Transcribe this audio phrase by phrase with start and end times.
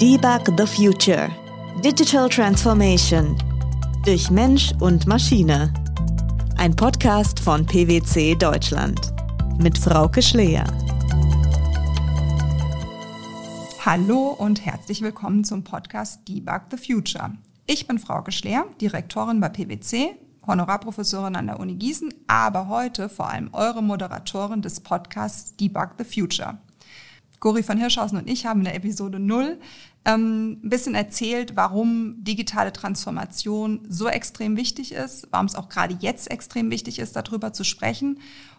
[0.00, 1.30] Debug the Future.
[1.82, 3.34] Digital Transformation.
[4.04, 5.72] Durch Mensch und Maschine.
[6.58, 9.00] Ein Podcast von PwC Deutschland.
[9.58, 10.64] Mit Frauke Schleer.
[13.86, 17.32] Hallo und herzlich willkommen zum Podcast Debug the Future.
[17.66, 20.14] Ich bin Frauke Schleer, Direktorin bei PwC,
[20.46, 26.04] Honorarprofessorin an der Uni Gießen, aber heute vor allem eure Moderatorin des Podcasts Debug the
[26.04, 26.58] Future.
[27.40, 29.58] Gori von Hirschhausen und ich haben in der Episode 0
[30.04, 35.96] ähm, ein bisschen erzählt, warum digitale Transformation so extrem wichtig ist, warum es auch gerade
[36.00, 38.18] jetzt extrem wichtig ist, darüber zu sprechen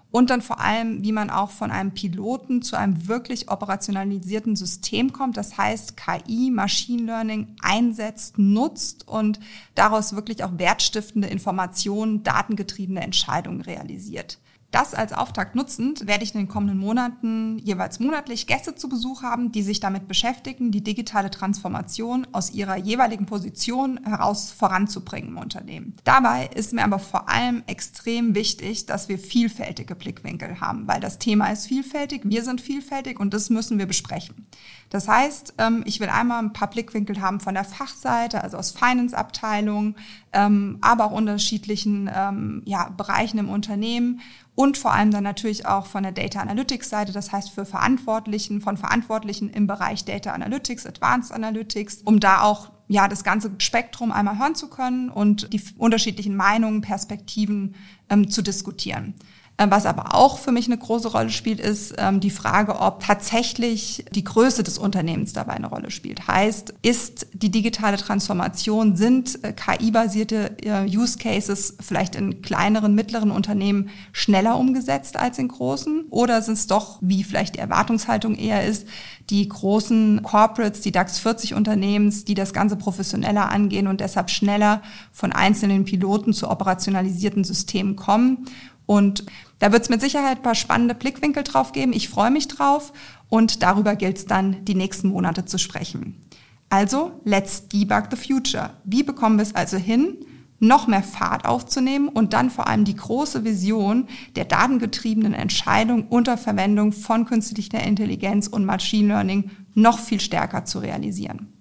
[0.09, 5.11] und dann vor allem, wie man auch von einem Piloten zu einem wirklich operationalisierten System
[5.11, 5.35] kommt.
[5.35, 9.39] Das heißt, KI, Machine Learning einsetzt, nutzt und
[9.75, 14.39] daraus wirklich auch wertstiftende Informationen, datengetriebene Entscheidungen realisiert.
[14.71, 19.23] Das als Auftakt nutzend werde ich in den kommenden Monaten jeweils monatlich Gäste zu Besuch
[19.23, 25.37] haben, die sich damit beschäftigen, die digitale Transformation aus ihrer jeweiligen Position heraus voranzubringen im
[25.37, 25.95] Unternehmen.
[26.03, 31.17] Dabei ist mir aber vor allem extrem wichtig, dass wir vielfältige Blickwinkel haben, weil das
[31.17, 34.47] Thema ist vielfältig, wir sind vielfältig und das müssen wir besprechen.
[34.89, 38.71] Das heißt, ähm, ich will einmal ein paar Blickwinkel haben von der Fachseite, also aus
[38.71, 39.95] Finance-Abteilungen,
[40.33, 44.21] ähm, aber auch unterschiedlichen ähm, ja, Bereichen im Unternehmen
[44.57, 48.59] und vor allem dann natürlich auch von der Data Analytics Seite, das heißt für Verantwortlichen,
[48.59, 54.11] von Verantwortlichen im Bereich Data Analytics, Advanced Analytics, um da auch ja das ganze Spektrum
[54.11, 57.75] einmal hören zu können und die unterschiedlichen Meinungen, Perspektiven
[58.09, 59.13] ähm, zu diskutieren.
[59.57, 63.03] Äh, was aber auch für mich eine große Rolle spielt, ist ähm, die Frage, ob
[63.03, 66.27] tatsächlich die Größe des Unternehmens dabei eine Rolle spielt.
[66.27, 73.31] Heißt, ist die digitale Transformation, sind äh, KI-basierte äh, Use Cases vielleicht in kleineren, mittleren
[73.31, 76.05] Unternehmen schneller umgesetzt als in großen?
[76.11, 78.87] Oder sind es doch, wie vielleicht die Erwartungshaltung eher ist,
[79.31, 84.83] die großen Corporates, die DAX 40 Unternehmens, die das Ganze professioneller angehen und deshalb schneller
[85.11, 88.45] von einzelnen Piloten zu operationalisierten Systemen kommen?
[88.85, 89.25] Und
[89.59, 91.93] da wird es mit Sicherheit ein paar spannende Blickwinkel drauf geben.
[91.93, 92.93] Ich freue mich drauf
[93.29, 96.21] und darüber gilt es dann, die nächsten Monate zu sprechen.
[96.69, 98.71] Also, let's debug the future.
[98.83, 100.17] Wie bekommen wir es also hin,
[100.59, 106.37] noch mehr Fahrt aufzunehmen und dann vor allem die große Vision der datengetriebenen Entscheidung unter
[106.37, 111.53] Verwendung von künstlicher Intelligenz und Machine Learning noch viel stärker zu realisieren.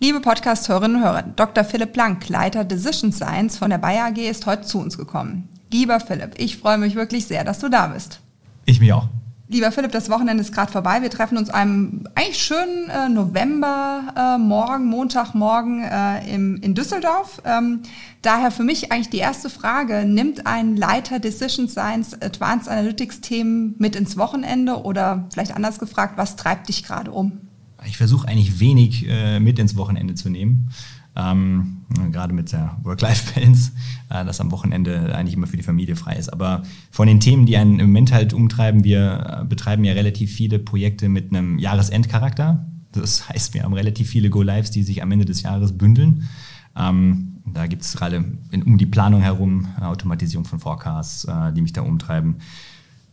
[0.00, 1.64] Liebe Podcast-Hörerinnen und Hörer, Dr.
[1.64, 5.48] Philipp Blank, Leiter Decision Science von der Bayer AG, ist heute zu uns gekommen.
[5.72, 8.20] Lieber Philipp, ich freue mich wirklich sehr, dass du da bist.
[8.66, 9.08] Ich mich auch.
[9.48, 11.02] Lieber Philipp, das Wochenende ist gerade vorbei.
[11.02, 17.42] Wir treffen uns einem eigentlich schönen äh, November äh, morgen, Montagmorgen äh, im, in Düsseldorf.
[17.44, 17.80] Ähm,
[18.22, 23.74] daher für mich eigentlich die erste Frage, nimmt ein Leiter Decision Science Advanced Analytics Themen
[23.78, 27.40] mit ins Wochenende oder vielleicht anders gefragt, was treibt dich gerade um?
[27.86, 30.70] Ich versuche eigentlich wenig äh, mit ins Wochenende zu nehmen
[31.14, 33.72] ähm, gerade mit der Work-Life-Balance,
[34.10, 36.32] äh, dass am Wochenende eigentlich immer für die Familie frei ist.
[36.32, 40.32] Aber von den Themen, die einen im Moment halt umtreiben, wir äh, betreiben ja relativ
[40.32, 42.66] viele Projekte mit einem Jahresendcharakter.
[42.92, 46.28] Das heißt, wir haben relativ viele Go-Lives, die sich am Ende des Jahres bündeln.
[46.76, 48.24] Ähm, da gibt es gerade
[48.64, 52.36] um die Planung herum Automatisierung von Forecasts, äh, die mich da umtreiben.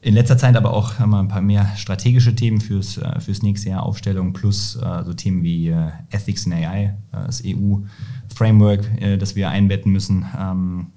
[0.02, 3.70] In letzter Zeit aber auch mal ein paar mehr strategische Themen fürs, äh, fürs nächste
[3.70, 9.18] Jahr Aufstellung plus äh, so Themen wie äh, Ethics in AI, äh, das EU-Framework, äh,
[9.18, 10.88] das wir einbetten müssen ähm,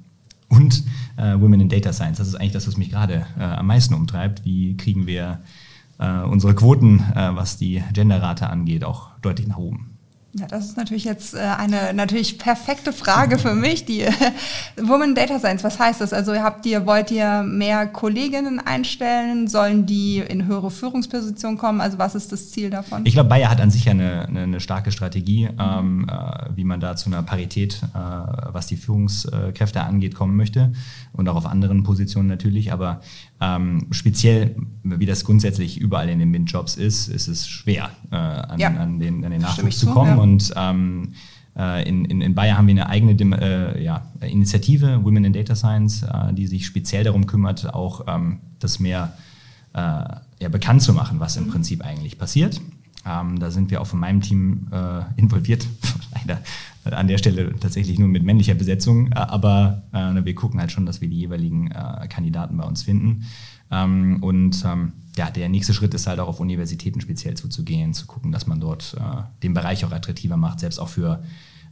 [0.49, 0.85] und
[1.17, 2.19] äh, Women in Data Science.
[2.19, 4.45] Das ist eigentlich das, was mich gerade am meisten umtreibt.
[4.45, 5.41] Wie kriegen wir
[5.99, 9.99] unsere Quoten, was die Genderrate angeht, auch deutlich nach oben?
[10.35, 13.85] Ja, das ist natürlich jetzt äh, eine natürlich perfekte Frage für mich.
[13.85, 14.13] Die äh,
[14.83, 16.15] Women Data Science, was heißt das?
[16.15, 19.47] Also habt ihr, wollt ihr mehr Kolleginnen einstellen?
[19.47, 21.83] Sollen die in höhere Führungspositionen kommen?
[21.83, 23.05] Also was ist das Ziel davon?
[23.05, 26.81] Ich glaube, Bayer hat an sich eine, eine, eine starke Strategie, ähm, äh, wie man
[26.81, 30.73] da zu einer Parität, äh, was die Führungskräfte angeht, kommen möchte
[31.13, 32.73] und auch auf anderen Positionen natürlich.
[32.73, 33.03] Aber
[33.43, 34.55] ähm, speziell,
[34.85, 38.69] wie das grundsätzlich überall in den MINT-Jobs ist, ist es schwer, äh, an, ja.
[38.69, 40.17] an, den, an den Nachwuchs zu kommen.
[40.17, 40.23] Ja.
[40.23, 41.15] Und ähm,
[41.57, 45.57] äh, in, in, in Bayer haben wir eine eigene äh, ja, Initiative, Women in Data
[45.57, 49.15] Science, äh, die sich speziell darum kümmert, auch ähm, das mehr
[49.75, 51.51] äh, ja, bekannt zu machen, was im mhm.
[51.51, 52.61] Prinzip eigentlich passiert.
[53.05, 55.67] Ähm, da sind wir auch von meinem Team äh, involviert,
[56.15, 56.43] leider
[56.85, 60.87] an der Stelle tatsächlich nur mit männlicher Besetzung, äh, aber äh, wir gucken halt schon,
[60.87, 63.25] dass wir die jeweiligen äh, Kandidaten bei uns finden.
[63.71, 68.07] Ähm, und ähm, ja, der nächste Schritt ist halt auch auf Universitäten speziell zuzugehen, zu
[68.07, 71.23] gucken, dass man dort äh, den Bereich auch attraktiver macht, selbst auch für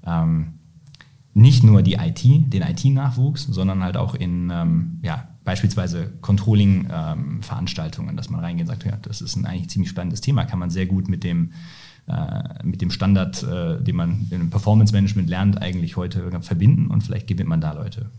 [0.06, 0.54] ähm,
[1.32, 8.16] nicht nur die IT, den IT-Nachwuchs, sondern halt auch in ähm, ja, beispielsweise Controlling-Veranstaltungen, ähm,
[8.16, 10.70] dass man reingeht und sagt, ja, das ist ein eigentlich ziemlich spannendes Thema, kann man
[10.70, 11.52] sehr gut mit dem
[12.06, 17.02] äh, mit dem Standard, äh, den man im Performance Management lernt, eigentlich heute verbinden und
[17.02, 18.10] vielleicht gewinnt man da Leute.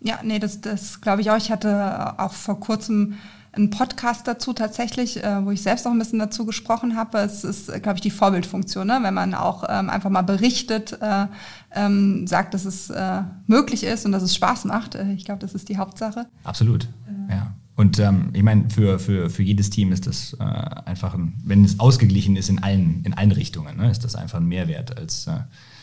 [0.00, 1.36] Ja, nee, das, das glaube ich auch.
[1.36, 3.14] Ich hatte auch vor kurzem
[3.52, 7.18] einen Podcast dazu tatsächlich, äh, wo ich selbst noch ein bisschen dazu gesprochen habe.
[7.18, 9.00] Es ist, glaube ich, die Vorbildfunktion, ne?
[9.02, 11.26] wenn man auch ähm, einfach mal berichtet, äh,
[11.74, 14.94] ähm, sagt, dass es äh, möglich ist und dass es Spaß macht.
[14.94, 16.26] Äh, ich glaube, das ist die Hauptsache.
[16.44, 17.34] Absolut, äh.
[17.34, 17.54] ja.
[17.74, 21.64] Und ähm, ich meine, für, für, für jedes Team ist das äh, einfach, ein, wenn
[21.64, 25.26] es ausgeglichen ist in allen, in allen Richtungen, ne, ist das einfach ein Mehrwert, als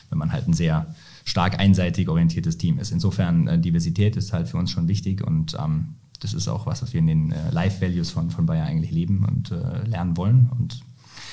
[0.10, 0.94] wenn man halt ein sehr
[1.26, 2.92] stark einseitig orientiertes Team ist.
[2.92, 6.94] Insofern, Diversität ist halt für uns schon wichtig und ähm, das ist auch was, was
[6.94, 10.50] wir in den äh, Life-Values von, von Bayer eigentlich leben und äh, lernen wollen.
[10.58, 10.82] Und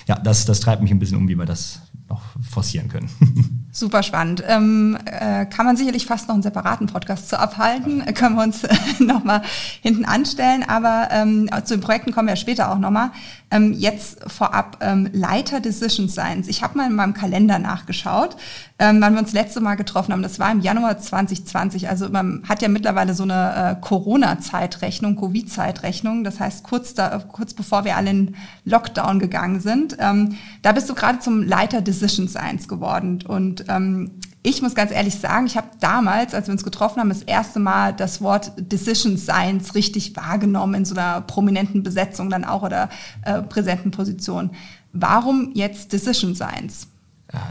[0.07, 3.09] ja, das, das treibt mich ein bisschen um, wie wir das noch forcieren können.
[3.77, 4.45] Super spannend.
[4.47, 8.07] Ähm, äh, kann man sicherlich fast noch einen separaten Podcast zu abhalten.
[8.07, 9.43] Äh, können wir uns äh, nochmal
[9.83, 10.63] hinten anstellen.
[10.63, 13.11] Aber ähm, zu den Projekten kommen wir später auch nochmal.
[13.51, 16.47] Ähm, jetzt vorab ähm, Leiter Decision Science.
[16.47, 18.37] Ich habe mal in meinem Kalender nachgeschaut,
[18.79, 20.23] ähm, wann wir uns letzte Mal getroffen haben.
[20.23, 21.89] Das war im Januar 2020.
[21.89, 26.23] Also man hat ja mittlerweile so eine äh, Corona-Zeitrechnung, Covid-Zeitrechnung.
[26.23, 29.97] Das heißt, kurz, da, kurz bevor wir alle in Lockdown gegangen sind.
[29.99, 33.25] Ähm, da bist du gerade zum Leiter Decision Science geworden.
[33.27, 34.13] Und ähm,
[34.43, 37.61] ich muss ganz ehrlich sagen, ich habe damals, als wir uns getroffen haben, das erste
[37.61, 42.91] Mal das Wort Decision Science richtig wahrgenommen in so einer prominenten Besetzung dann auch oder
[43.23, 44.51] äh, präsenten Position.
[44.93, 46.89] Warum jetzt Decision Science?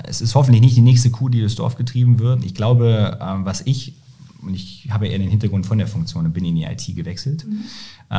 [0.04, 2.46] Es ist hoffentlich nicht die nächste Kuh, die durchs Dorf getrieben wird.
[2.46, 3.96] Ich glaube, ähm, was ich,
[4.42, 7.46] und ich habe eher den Hintergrund von der Funktion und bin in die IT gewechselt,
[7.46, 7.64] mhm.
[8.10, 8.16] äh,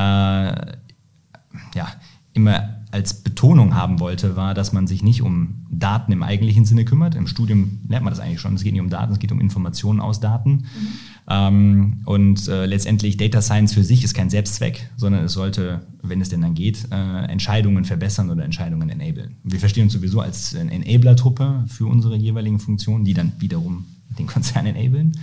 [1.74, 1.88] ja,
[2.32, 6.84] immer als Betonung haben wollte, war, dass man sich nicht um Daten im eigentlichen Sinne
[6.84, 7.16] kümmert.
[7.16, 8.54] Im Studium lernt man das eigentlich schon.
[8.54, 10.50] Es geht nicht um Daten, es geht um Informationen aus Daten.
[10.50, 10.88] Mhm.
[11.28, 16.20] Ähm, und äh, letztendlich Data Science für sich ist kein Selbstzweck, sondern es sollte, wenn
[16.20, 19.38] es denn dann geht, äh, Entscheidungen verbessern oder Entscheidungen enablen.
[19.42, 23.86] Wir verstehen uns sowieso als Enabler-Truppe für unsere jeweiligen Funktionen, die dann wiederum
[24.16, 25.18] den Konzern enablen.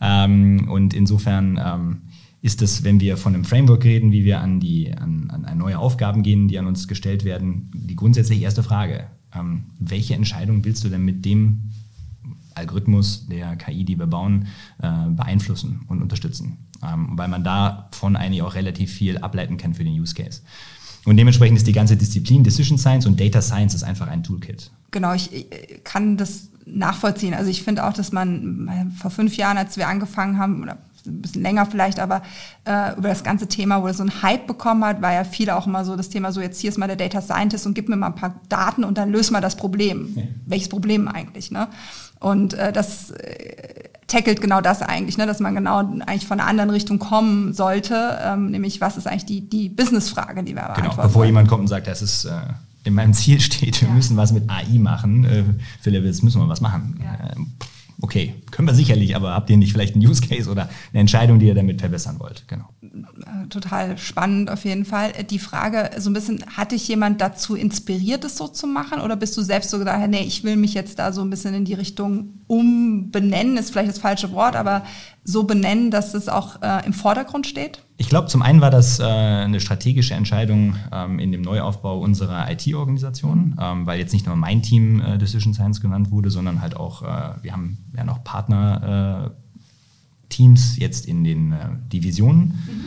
[0.00, 1.98] Ähm, und insofern ähm,
[2.42, 5.78] ist es, wenn wir von einem Framework reden, wie wir an, die, an, an neue
[5.78, 9.06] Aufgaben gehen, die an uns gestellt werden, die grundsätzlich erste Frage.
[9.32, 11.70] Ähm, welche Entscheidung willst du denn mit dem
[12.54, 14.48] Algorithmus der KI, die wir bauen,
[14.82, 16.58] äh, beeinflussen und unterstützen?
[16.82, 20.42] Ähm, weil man davon eigentlich auch relativ viel ableiten kann für den Use Case.
[21.04, 24.72] Und dementsprechend ist die ganze Disziplin Decision Science und Data Science ist einfach ein Toolkit.
[24.90, 25.46] Genau, ich
[25.84, 27.34] kann das nachvollziehen.
[27.34, 30.78] Also ich finde auch, dass man äh, vor fünf Jahren, als wir angefangen haben, oder
[31.06, 32.22] ein bisschen länger vielleicht, aber
[32.64, 35.56] äh, über das ganze Thema, wo er so einen Hype bekommen hat, war ja viele
[35.56, 37.88] auch immer so das Thema, so jetzt hier ist mal der Data Scientist und gib
[37.88, 40.12] mir mal ein paar Daten und dann löse mal das Problem.
[40.14, 40.22] Ja.
[40.46, 41.50] Welches Problem eigentlich?
[41.50, 41.68] Ne?
[42.20, 45.26] Und äh, das äh, tackelt genau das eigentlich, ne?
[45.26, 49.26] dass man genau eigentlich von einer anderen Richtung kommen sollte, ähm, nämlich was ist eigentlich
[49.26, 51.28] die, die Business-Frage, die wir beantworten Genau, bevor wollen.
[51.28, 52.24] jemand kommt und sagt, das ist...
[52.24, 52.30] Äh
[52.84, 53.94] in meinem Ziel steht, wir ja.
[53.94, 55.24] müssen was mit AI machen.
[55.24, 55.44] Äh,
[55.80, 57.00] Philipp, jetzt müssen wir was machen.
[57.02, 57.30] Ja.
[58.02, 61.00] Äh, okay, können wir sicherlich, aber habt ihr nicht vielleicht einen Use Case oder eine
[61.00, 62.44] Entscheidung, die ihr damit verbessern wollt?
[62.48, 62.68] Genau.
[62.82, 65.12] Äh, total spannend auf jeden Fall.
[65.30, 69.00] Die Frage, so ein bisschen, hat dich jemand dazu inspiriert, es so zu machen?
[69.00, 71.54] Oder bist du selbst so gedacht, nee, ich will mich jetzt da so ein bisschen
[71.54, 74.84] in die Richtung umbenennen, ist vielleicht das falsche Wort, aber
[75.24, 77.82] so benennen, dass es auch äh, im Vordergrund steht?
[77.96, 82.50] Ich glaube, zum einen war das äh, eine strategische Entscheidung ähm, in dem Neuaufbau unserer
[82.50, 86.76] IT-Organisation, ähm, weil jetzt nicht nur mein Team äh, Decision Science genannt wurde, sondern halt
[86.76, 92.40] auch, äh, wir haben ja noch Partner-Teams äh, jetzt in den äh, Divisionen.
[92.40, 92.84] Mhm.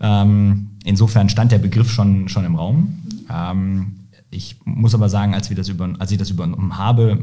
[0.00, 2.78] Ähm, insofern stand der Begriff schon, schon im Raum.
[2.78, 3.26] Mhm.
[3.30, 3.98] Ähm,
[4.30, 7.18] ich muss aber sagen, als, wir das über, als ich das übernommen habe,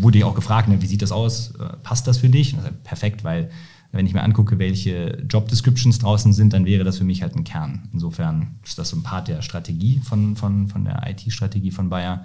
[0.00, 1.54] wurde ich auch gefragt, ne, wie sieht das aus?
[1.56, 2.56] Äh, passt das für dich?
[2.56, 3.50] Also perfekt, weil
[3.92, 7.36] wenn ich mir angucke, welche Job Descriptions draußen sind, dann wäre das für mich halt
[7.36, 7.90] ein Kern.
[7.92, 12.24] Insofern ist das so ein Part der Strategie von, von, von der IT-Strategie von Bayer,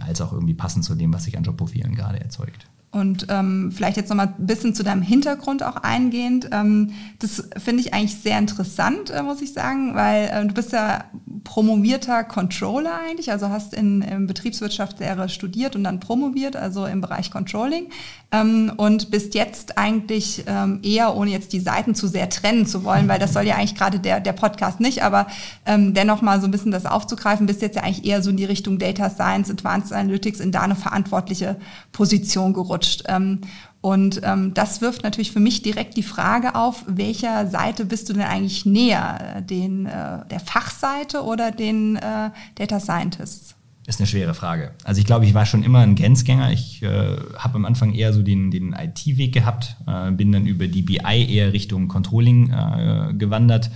[0.00, 2.66] als auch irgendwie passend zu dem, was sich an Jobprofilen gerade erzeugt.
[2.90, 6.48] Und ähm, vielleicht jetzt nochmal ein bisschen zu deinem Hintergrund auch eingehend.
[6.52, 10.72] Ähm, das finde ich eigentlich sehr interessant, äh, muss ich sagen, weil äh, du bist
[10.72, 11.04] ja
[11.44, 17.30] promovierter Controller eigentlich, also hast in, in Betriebswirtschaftslehre studiert und dann promoviert, also im Bereich
[17.30, 17.88] Controlling
[18.32, 22.84] ähm, und bist jetzt eigentlich ähm, eher, ohne jetzt die Seiten zu sehr trennen zu
[22.84, 25.26] wollen, weil das soll ja eigentlich gerade der, der Podcast nicht, aber
[25.66, 28.38] ähm, dennoch mal so ein bisschen das aufzugreifen, bist jetzt ja eigentlich eher so in
[28.38, 31.56] die Richtung Data Science, Advanced Analytics in da eine verantwortliche
[31.92, 32.77] Position gerutscht.
[33.06, 33.40] Ähm,
[33.80, 38.12] und ähm, das wirft natürlich für mich direkt die Frage auf, welcher Seite bist du
[38.12, 39.42] denn eigentlich näher?
[39.48, 43.54] Den, äh, der Fachseite oder den äh, Data Scientists?
[43.86, 44.72] Ist eine schwere Frage.
[44.84, 46.52] Also ich glaube, ich war schon immer ein Grenzgänger.
[46.52, 50.66] Ich äh, habe am Anfang eher so den, den IT-Weg gehabt, äh, bin dann über
[50.66, 53.70] die BI eher Richtung Controlling äh, gewandert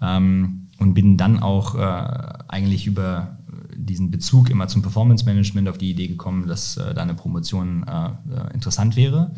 [0.00, 3.38] ähm, und bin dann auch äh, eigentlich über
[3.76, 7.84] diesen Bezug immer zum Performance Management auf die Idee gekommen, dass äh, da eine Promotion
[7.86, 9.34] äh, äh interessant wäre.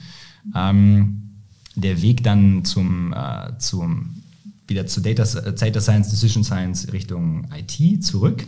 [0.55, 1.23] Ähm,
[1.75, 4.23] der Weg dann zum, äh, zum
[4.67, 8.47] wieder zu Data, Data Science, Decision Science Richtung IT zurück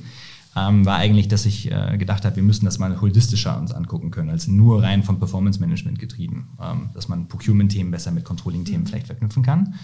[0.56, 4.10] ähm, war eigentlich, dass ich äh, gedacht habe, wir müssen das mal holistischer uns angucken
[4.10, 8.82] können, als nur rein vom Performance Management getrieben, ähm, dass man Procurement-Themen besser mit Controlling-Themen
[8.82, 8.86] mhm.
[8.86, 9.74] vielleicht verknüpfen kann.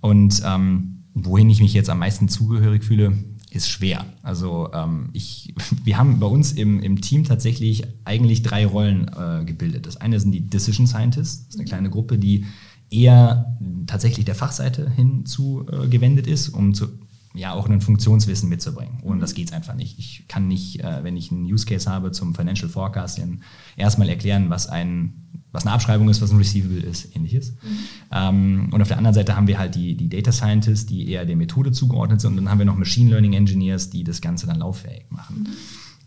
[0.00, 3.12] Und ähm, wohin ich mich jetzt am meisten zugehörig fühle,
[3.54, 4.06] ist schwer.
[4.22, 5.54] Also ähm, ich,
[5.84, 9.86] wir haben bei uns im, im Team tatsächlich eigentlich drei Rollen äh, gebildet.
[9.86, 12.46] Das eine sind die Decision Scientists, das ist eine kleine Gruppe, die
[12.90, 13.56] eher
[13.86, 16.88] tatsächlich der Fachseite hinzugewendet äh, ist, um zu
[17.34, 18.98] ja auch ein Funktionswissen mitzubringen.
[19.02, 19.98] Ohne das geht es einfach nicht.
[19.98, 23.40] Ich kann nicht, äh, wenn ich einen Use Case habe zum Financial Forecasting,
[23.76, 25.21] erstmal erklären, was ein
[25.52, 27.52] was eine Abschreibung ist, was ein Receivable ist, ähnliches.
[27.52, 27.78] Mhm.
[28.10, 31.26] Ähm, und auf der anderen Seite haben wir halt die, die Data Scientists, die eher
[31.26, 32.30] der Methode zugeordnet sind.
[32.30, 35.40] Und dann haben wir noch Machine Learning Engineers, die das Ganze dann lauffähig machen.
[35.40, 35.46] Mhm.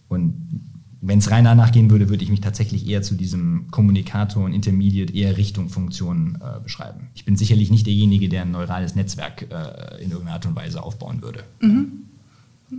[0.08, 0.62] Und
[1.02, 4.54] wenn es rein danach gehen würde, würde ich mich tatsächlich eher zu diesem Kommunikator und
[4.54, 7.10] Intermediate eher Richtung Funktionen äh, beschreiben.
[7.14, 10.82] Ich bin sicherlich nicht derjenige, der ein neurales Netzwerk äh, in irgendeiner Art und Weise
[10.82, 11.44] aufbauen würde.
[11.62, 12.06] Mhm.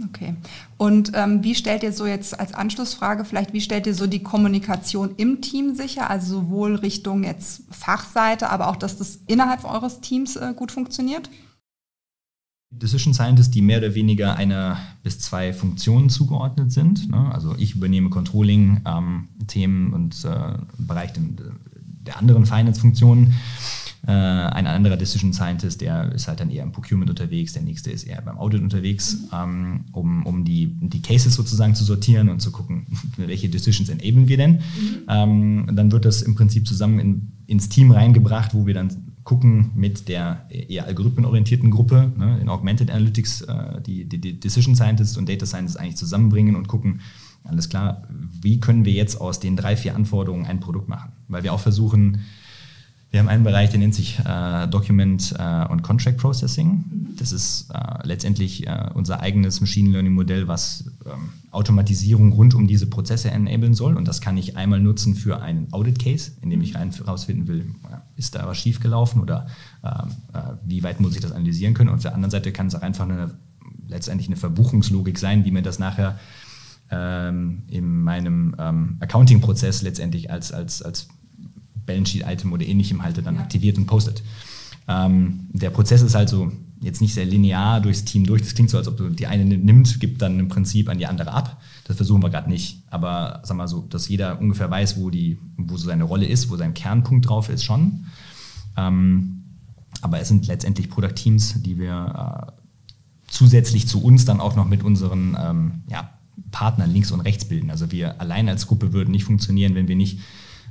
[0.07, 0.35] Okay.
[0.77, 4.23] Und ähm, wie stellt ihr so jetzt als Anschlussfrage vielleicht, wie stellt ihr so die
[4.23, 6.11] Kommunikation im Team sicher?
[6.11, 11.31] Also sowohl Richtung jetzt Fachseite, aber auch, dass das innerhalb eures Teams äh, gut funktioniert?
[12.71, 17.09] Decision Scientists, die mehr oder weniger einer bis zwei Funktionen zugeordnet sind.
[17.09, 17.33] Ne?
[17.33, 23.35] Also ich übernehme Controlling-Themen ähm, und äh, Bereich der anderen Finance-Funktionen.
[24.07, 27.91] Äh, ein anderer Decision Scientist, der ist halt dann eher im Procurement unterwegs, der nächste
[27.91, 32.41] ist eher beim Audit unterwegs, ähm, um, um die, die Cases sozusagen zu sortieren und
[32.41, 32.87] zu gucken,
[33.17, 34.53] welche Decisions enablen wir denn.
[34.53, 34.61] Mhm.
[35.09, 38.91] Ähm, dann wird das im Prinzip zusammen in, ins Team reingebracht, wo wir dann
[39.25, 44.77] gucken mit der eher algorithmenorientierten Gruppe, ne, in Augmented Analytics, äh, die, die, die Decision
[44.77, 47.01] Scientists und Data Scientists eigentlich zusammenbringen und gucken,
[47.43, 48.07] alles klar,
[48.41, 51.11] wie können wir jetzt aus den drei, vier Anforderungen ein Produkt machen?
[51.27, 52.21] Weil wir auch versuchen,
[53.11, 56.69] wir haben einen Bereich, der nennt sich äh, Document äh, und Contract Processing.
[56.69, 57.17] Mhm.
[57.17, 62.67] Das ist äh, letztendlich äh, unser eigenes Machine Learning Modell, was ähm, Automatisierung rund um
[62.67, 63.97] diese Prozesse enablen soll.
[63.97, 67.71] Und das kann ich einmal nutzen für einen Audit Case, in dem ich herausfinden will,
[68.17, 69.47] ist da was schiefgelaufen oder
[69.85, 71.89] ähm, äh, wie weit muss ich das analysieren können.
[71.91, 73.31] Und auf der anderen Seite kann es auch einfach eine,
[73.89, 76.19] letztendlich eine Verbuchungslogik sein, die mir das nachher
[76.91, 81.09] ähm, in meinem ähm, Accounting-Prozess letztendlich als, als, als
[81.87, 83.41] Balance Sheet-Item oder ähnlichem halt dann ja.
[83.41, 84.23] aktiviert und postet.
[84.89, 88.43] Ähm, der Prozess ist halt so jetzt nicht sehr linear durchs Team durch.
[88.43, 91.07] Das klingt so, als ob du die eine nimmt, gibt dann im Prinzip an die
[91.07, 91.61] andere ab.
[91.85, 92.83] Das versuchen wir gerade nicht.
[92.91, 96.51] Aber sag mal so, dass jeder ungefähr weiß, wo, die, wo so seine Rolle ist,
[96.51, 98.07] wo sein Kernpunkt drauf ist, schon.
[98.77, 99.45] Ähm,
[100.03, 102.53] aber es sind letztendlich Product-Teams, die wir äh,
[103.27, 106.11] zusätzlich zu uns dann auch noch mit unseren ähm, ja,
[106.51, 107.71] Partnern links und rechts bilden.
[107.71, 110.21] Also wir allein als Gruppe würden nicht funktionieren, wenn wir nicht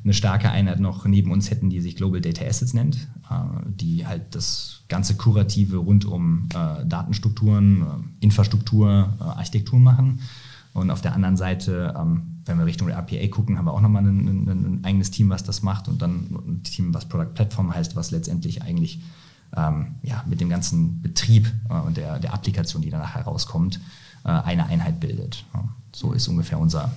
[0.05, 3.35] eine starke Einheit noch neben uns hätten, die sich Global Data Assets nennt, äh,
[3.65, 7.85] die halt das ganze Kurative rund um äh, Datenstrukturen, äh,
[8.24, 10.21] Infrastruktur, Architektur machen.
[10.74, 14.03] Und auf der anderen Seite, ähm, wenn wir Richtung RPA gucken, haben wir auch nochmal
[14.03, 17.95] ein, ein, eigenes Team, was das macht und dann ein Team, was Product Platform heißt,
[17.95, 19.00] was letztendlich eigentlich
[19.57, 21.51] ähm, ja, mit dem ganzen Betrieb
[21.88, 23.79] und der, der Applikation, die danach herauskommt,
[24.24, 25.45] eine Einheit bildet.
[25.93, 26.91] So ist ungefähr unser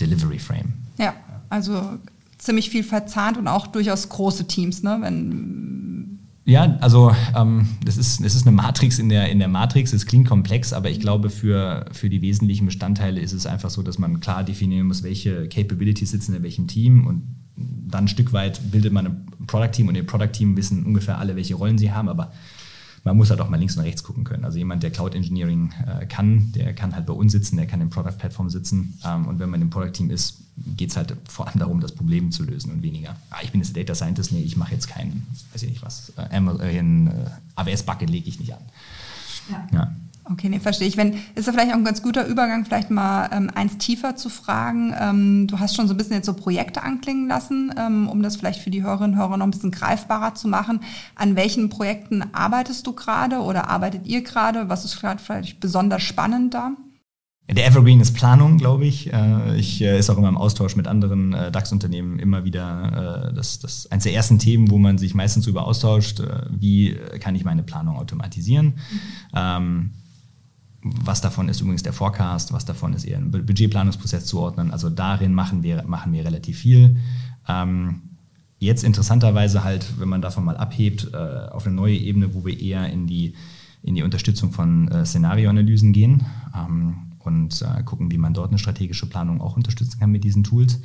[0.00, 0.74] Delivery Frame.
[0.98, 1.14] Ja,
[1.48, 1.98] also
[2.46, 4.98] ziemlich viel verzahnt und auch durchaus große Teams, ne?
[5.00, 6.16] Wenn
[6.48, 9.92] ja, also ähm, das, ist, das ist eine Matrix in der, in der Matrix.
[9.92, 13.82] Es klingt komplex, aber ich glaube, für, für die wesentlichen Bestandteile ist es einfach so,
[13.82, 17.24] dass man klar definieren muss, welche Capabilities sitzen in welchem Team und
[17.56, 21.56] dann ein Stück weit bildet man ein Product-Team und im Product-Team wissen ungefähr alle, welche
[21.56, 22.30] Rollen sie haben, aber
[23.06, 24.44] man muss halt auch mal links und rechts gucken können.
[24.44, 27.80] Also jemand, der Cloud Engineering äh, kann, der kann halt bei uns sitzen, der kann
[27.80, 28.98] im Product Platform sitzen.
[29.04, 30.38] Ähm, und wenn man im Product Team ist,
[30.76, 33.14] geht es halt vor allem darum, das Problem zu lösen und weniger.
[33.30, 36.12] Ah, ich bin jetzt Data Scientist, nee, ich mache jetzt keinen, weiß ich nicht was,
[36.16, 37.10] äh, äh,
[37.54, 38.60] AWS-Bucket lege ich nicht an.
[39.52, 39.68] Ja.
[39.72, 39.96] ja.
[40.28, 40.96] Okay, nee, verstehe ich.
[40.96, 44.28] Wenn, ist ja vielleicht auch ein ganz guter Übergang, vielleicht mal ähm, eins tiefer zu
[44.28, 44.92] fragen.
[44.98, 48.36] Ähm, du hast schon so ein bisschen jetzt so Projekte anklingen lassen, ähm, um das
[48.36, 50.80] vielleicht für die Hörerinnen und Hörer noch ein bisschen greifbarer zu machen.
[51.14, 54.68] An welchen Projekten arbeitest du gerade oder arbeitet ihr gerade?
[54.68, 56.72] Was ist gerade vielleicht besonders spannend da?
[57.48, 59.12] Der Evergreen ist Planung, glaube ich.
[59.12, 63.60] Äh, ich äh, ist auch immer im Austausch mit anderen äh, DAX-Unternehmen immer wieder das,
[63.60, 67.62] das eines der ersten Themen, wo man sich meistens darüber austauscht, wie kann ich meine
[67.62, 68.78] Planung automatisieren.
[69.32, 69.90] Mhm.
[71.04, 74.70] Was davon ist übrigens der Forecast, was davon ist eher ein Budgetplanungsprozess zuordnen.
[74.70, 76.96] Also darin machen wir, machen wir relativ viel.
[77.48, 78.02] Ähm,
[78.58, 82.90] jetzt interessanterweise halt, wenn man davon mal abhebt, auf eine neue Ebene, wo wir eher
[82.90, 83.34] in die,
[83.82, 86.24] in die Unterstützung von Szenarioanalysen gehen.
[86.54, 90.44] Ähm, und äh, gucken, wie man dort eine strategische Planung auch unterstützen kann mit diesen
[90.44, 90.80] Tools,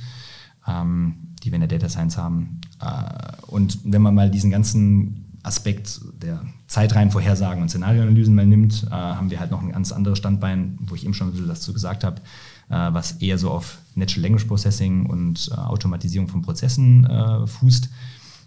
[0.68, 2.62] ähm, die wir in der Data Science haben.
[2.82, 8.90] Äh, und wenn man mal diesen ganzen Aspekt der Zeitreihenvorhersagen und Szenarioanalysen mal nimmt, äh,
[8.92, 11.74] haben wir halt noch ein ganz anderes Standbein, wo ich eben schon ein bisschen dazu
[11.74, 12.22] gesagt habe,
[12.70, 17.90] äh, was eher so auf Natural Language Processing und äh, Automatisierung von Prozessen äh, fußt,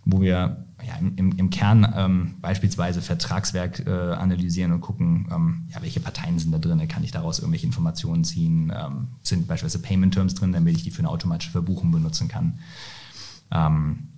[0.05, 5.83] wo wir ja, im, im, Kern ähm, beispielsweise Vertragswerk äh, analysieren und gucken, ähm, ja,
[5.83, 10.15] welche Parteien sind da drin, kann ich daraus irgendwelche Informationen ziehen, ähm, sind beispielsweise Payment
[10.15, 12.59] Terms drin, damit ich die für eine automatische Verbuchung benutzen kann.
[13.51, 14.09] Ähm,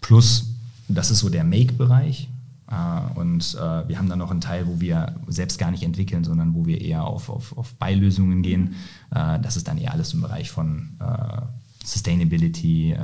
[0.00, 0.53] plus
[0.88, 2.28] das ist so der Make-Bereich.
[2.70, 6.24] Äh, und äh, wir haben dann noch einen Teil, wo wir selbst gar nicht entwickeln,
[6.24, 8.74] sondern wo wir eher auf, auf, auf Beilösungen gehen.
[9.10, 10.90] Äh, das ist dann eher alles im Bereich von
[11.84, 12.96] Sustainability,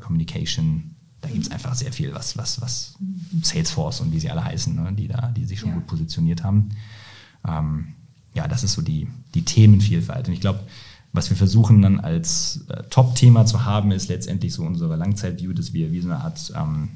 [0.00, 0.96] Communication.
[1.22, 2.94] Da gibt es einfach sehr viel, was, was, was
[3.42, 5.76] Salesforce und wie sie alle heißen, ne, die da, die sich schon ja.
[5.76, 6.70] gut positioniert haben.
[7.48, 7.94] Ähm,
[8.34, 10.28] ja, das ist so die, die Themenvielfalt.
[10.28, 10.60] Und ich glaube,
[11.12, 15.72] was wir versuchen dann als äh, Top-Thema zu haben, ist letztendlich so unsere Langzeit-View, dass
[15.72, 16.90] wir wie so eine Art ähm,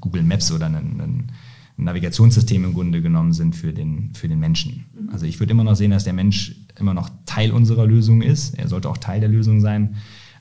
[0.00, 1.32] Google Maps oder ein, ein,
[1.80, 4.86] Navigationssystem im Grunde genommen sind für den, für den Menschen.
[5.00, 5.10] Mhm.
[5.10, 8.58] Also ich würde immer noch sehen, dass der Mensch immer noch Teil unserer Lösung ist.
[8.58, 9.94] Er sollte auch Teil der Lösung sein.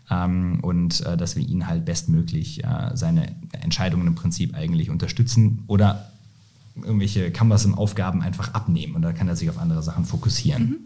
[0.09, 5.63] Ähm, und äh, dass wir ihn halt bestmöglich äh, seine Entscheidungen im Prinzip eigentlich unterstützen
[5.67, 6.11] oder
[6.75, 10.63] irgendwelche Canvas-Aufgaben einfach abnehmen und da kann er sich auf andere Sachen fokussieren.
[10.63, 10.77] Mhm.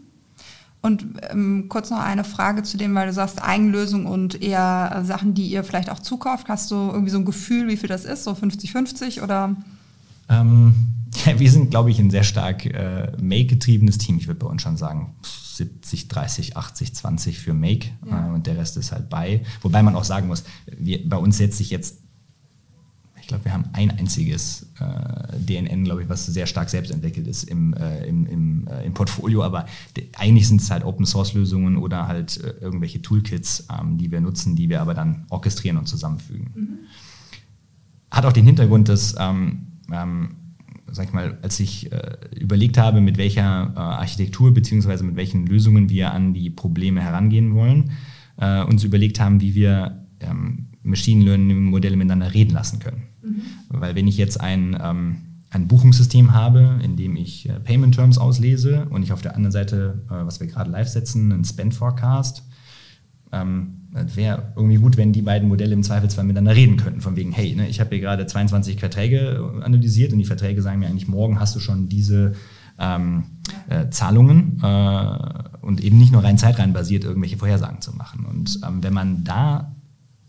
[0.82, 5.04] Und ähm, kurz noch eine Frage zu dem, weil du sagst Eigenlösung und eher äh,
[5.04, 6.48] Sachen, die ihr vielleicht auch zukauft.
[6.48, 8.24] Hast du irgendwie so ein Gefühl, wie viel das ist?
[8.24, 9.54] So 50-50 oder?
[10.28, 10.74] Ähm,
[11.24, 14.18] ja, wir sind, glaube ich, ein sehr stark äh, Make-getriebenes Team.
[14.18, 18.28] Ich würde bei uns schon sagen 70, 30, 80, 20 für Make ja.
[18.28, 19.42] äh, und der Rest ist halt bei.
[19.60, 21.98] Wobei man auch sagen muss, wir, bei uns setzt sich jetzt
[23.22, 27.28] ich glaube, wir haben ein einziges äh, DNN, glaube ich, was sehr stark selbst entwickelt
[27.28, 29.66] ist im, äh, im, im, äh, im, Portfolio, aber
[30.18, 34.68] eigentlich sind es halt Open-Source-Lösungen oder halt äh, irgendwelche Toolkits, ähm, die wir nutzen, die
[34.68, 36.50] wir aber dann orchestrieren und zusammenfügen.
[36.54, 36.78] Mhm.
[38.10, 40.34] Hat auch den Hintergrund, dass, ähm, ähm,
[40.90, 45.04] sag ich mal, als ich äh, überlegt habe, mit welcher äh, Architektur bzw.
[45.04, 47.92] mit welchen Lösungen wir an die Probleme herangehen wollen,
[48.66, 53.11] uns überlegt haben, wie wir ähm, Machine Learning Modelle miteinander reden lassen können.
[53.22, 53.42] Mhm.
[53.68, 55.16] Weil wenn ich jetzt ein, ähm,
[55.50, 59.52] ein Buchungssystem habe, in dem ich äh, Payment Terms auslese und ich auf der anderen
[59.52, 62.44] Seite, äh, was wir gerade live setzen, einen Spend Forecast,
[63.32, 67.00] ähm, wäre irgendwie gut, wenn die beiden Modelle im Zweifelsfall miteinander reden könnten.
[67.00, 70.80] Von wegen, hey, ne, ich habe hier gerade 22 Verträge analysiert und die Verträge sagen
[70.80, 72.34] mir eigentlich, morgen hast du schon diese
[72.78, 73.24] ähm,
[73.68, 75.18] äh, Zahlungen äh,
[75.60, 78.24] und eben nicht nur rein zeitrein basiert irgendwelche Vorhersagen zu machen.
[78.24, 79.74] Und ähm, wenn man da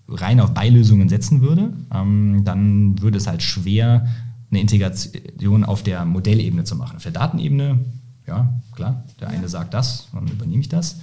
[0.07, 4.07] rein auf Beilösungen setzen würde, ähm, dann würde es halt schwer,
[4.51, 6.97] eine Integration auf der Modellebene zu machen.
[6.97, 7.79] Auf der Datenebene,
[8.27, 10.99] ja, klar, der eine sagt das, dann übernehme ich das.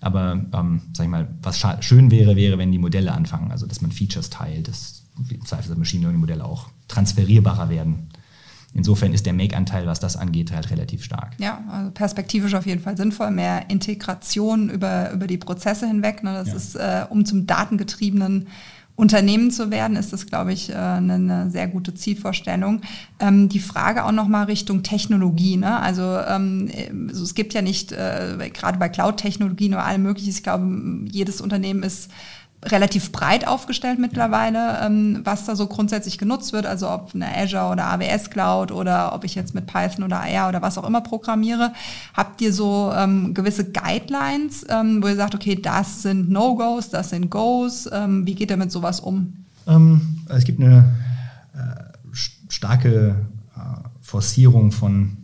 [0.00, 3.80] Aber, ähm, sag ich mal, was schön wäre, wäre, wenn die Modelle anfangen, also dass
[3.80, 5.02] man Features teilt, dass
[5.48, 8.08] das Machine Learning Modelle auch transferierbarer werden
[8.76, 11.32] Insofern ist der Make-Anteil, was das angeht, halt relativ stark.
[11.38, 13.30] Ja, also perspektivisch auf jeden Fall sinnvoll.
[13.30, 16.22] Mehr Integration über, über die Prozesse hinweg.
[16.22, 16.34] Ne?
[16.34, 16.54] Das ja.
[16.54, 18.48] ist, äh, um zum datengetriebenen
[18.96, 22.80] Unternehmen zu werden, ist das, glaube ich, äh, eine, sehr gute Zielvorstellung.
[23.20, 25.56] Ähm, die Frage auch nochmal Richtung Technologie.
[25.56, 25.78] Ne?
[25.78, 26.70] Also, ähm,
[27.08, 30.66] also es gibt ja nicht, äh, gerade bei Cloud-Technologien oder allem möglichen, ich glaube,
[31.10, 32.10] jedes Unternehmen ist
[32.66, 37.70] relativ breit aufgestellt mittlerweile, ähm, was da so grundsätzlich genutzt wird, also ob eine Azure
[37.72, 41.00] oder AWS Cloud oder ob ich jetzt mit Python oder R oder was auch immer
[41.00, 41.72] programmiere.
[42.14, 47.10] Habt ihr so ähm, gewisse Guidelines, ähm, wo ihr sagt, okay, das sind No-Gos, das
[47.10, 49.44] sind Goes, ähm, wie geht ihr mit sowas um?
[49.66, 50.94] Ähm, es gibt eine
[51.54, 52.14] äh,
[52.48, 53.16] starke
[53.54, 53.60] äh,
[54.00, 55.16] Forcierung von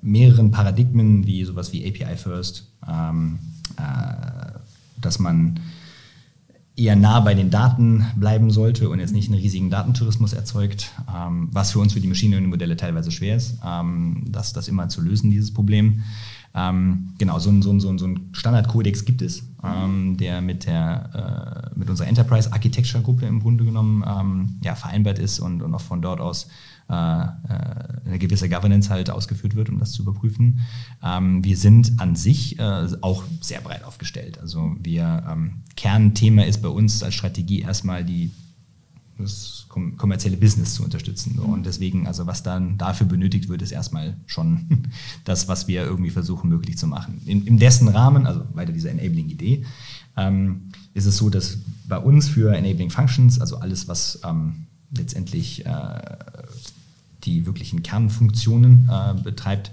[0.00, 3.38] mehreren Paradigmen, wie sowas wie API First, ähm,
[3.76, 4.58] äh,
[5.00, 5.60] dass man
[6.78, 11.48] eher nah bei den Daten bleiben sollte und jetzt nicht einen riesigen Datentourismus erzeugt, ähm,
[11.52, 14.88] was für uns für die Machine Learning Modelle teilweise schwer ist, ähm, das, das immer
[14.88, 16.02] zu lösen, dieses Problem.
[16.54, 21.70] Ähm, genau, so ein, so ein, so ein Standardkodex gibt es, ähm, der mit, der,
[21.74, 25.74] äh, mit unserer Enterprise Architecture Gruppe im Grunde genommen ähm, ja, vereinbart ist und, und
[25.74, 26.48] auch von dort aus
[26.94, 30.60] eine gewisse Governance halt ausgeführt wird, um das zu überprüfen.
[31.02, 34.38] Ähm, wir sind an sich äh, auch sehr breit aufgestellt.
[34.40, 38.30] Also wir ähm, Kernthema ist bei uns als Strategie erstmal die
[39.18, 41.38] das kommerzielle Business zu unterstützen.
[41.38, 44.84] Und deswegen, also was dann dafür benötigt wird, ist erstmal schon
[45.24, 47.20] das, was wir irgendwie versuchen möglich zu machen.
[47.26, 49.64] In, in dessen Rahmen, also weiter diese Enabling-Idee,
[50.16, 55.66] ähm, ist es so, dass bei uns für Enabling Functions, also alles, was ähm, letztendlich
[55.66, 56.00] äh,
[57.24, 59.70] die wirklichen Kernfunktionen äh, betreibt,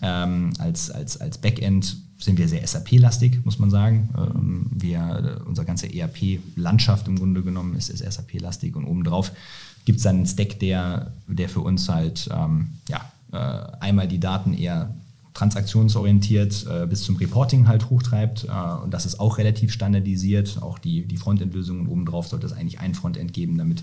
[0.00, 4.10] Ähm, als, als, als Backend sind wir sehr SAP-lastig, muss man sagen.
[4.16, 9.32] Ähm, wir, unsere ganze ERP-Landschaft im Grunde genommen ist, ist SAP-lastig und obendrauf
[9.84, 14.20] gibt es dann einen Stack, der, der für uns halt ähm, ja, äh, einmal die
[14.20, 14.94] Daten eher
[15.34, 18.44] transaktionsorientiert äh, bis zum Reporting halt hochtreibt.
[18.44, 20.60] Äh, und das ist auch relativ standardisiert.
[20.60, 23.82] Auch die, die Frontend-Lösungen obendrauf sollte es eigentlich ein Frontend geben, damit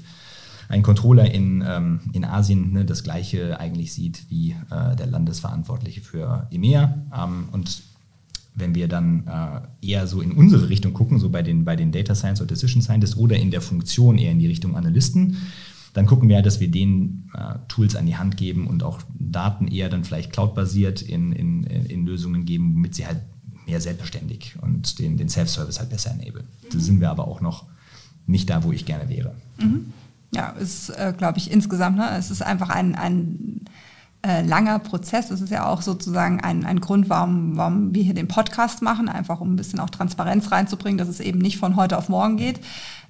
[0.70, 6.02] ein Controller in, ähm, in Asien ne, das gleiche eigentlich sieht wie äh, der Landesverantwortliche
[6.02, 7.06] für EMEA.
[7.16, 7.84] Ähm, und
[8.56, 11.92] wenn wir dann äh, eher so in unsere Richtung gucken, so bei den, bei den
[11.92, 15.38] Data Science oder Decision Scientists oder in der Funktion eher in die Richtung Analysten,
[15.94, 19.68] dann gucken wir, dass wir denen äh, Tools an die Hand geben und auch Daten
[19.68, 23.22] eher dann vielleicht cloud-basiert in, in, in Lösungen geben, womit sie halt
[23.66, 26.46] mehr selbstständig und den, den Self-Service halt besser enablen.
[26.72, 27.66] Da sind wir aber auch noch
[28.28, 29.36] nicht da, wo ich gerne wäre.
[29.60, 29.94] Mhm.
[30.36, 33.66] Ja, ist, äh, glaube ich, insgesamt, ne, es ist einfach ein, ein
[34.26, 35.32] äh, langer Prozess.
[35.32, 39.08] Es ist ja auch sozusagen ein, ein Grund, warum, warum wir hier den Podcast machen,
[39.08, 42.38] einfach um ein bisschen auch Transparenz reinzubringen, dass es eben nicht von heute auf morgen
[42.38, 42.60] geht.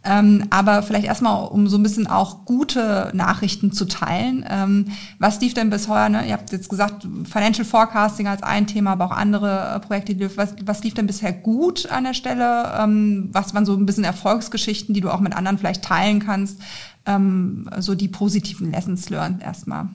[0.08, 4.46] Ähm, aber vielleicht erstmal, um so ein bisschen auch gute Nachrichten zu teilen.
[4.48, 4.86] Ähm,
[5.18, 6.10] was lief denn bis heuer?
[6.10, 6.28] Ne?
[6.28, 10.16] Ihr habt jetzt gesagt, Financial Forecasting als ein Thema, aber auch andere äh, Projekte.
[10.38, 12.74] Was, was lief denn bisher gut an der Stelle?
[12.78, 16.60] Ähm, was waren so ein bisschen Erfolgsgeschichten, die du auch mit anderen vielleicht teilen kannst?
[17.06, 19.88] Ähm, so die positiven Lessons learned erstmal.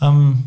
[0.00, 0.38] Ähm,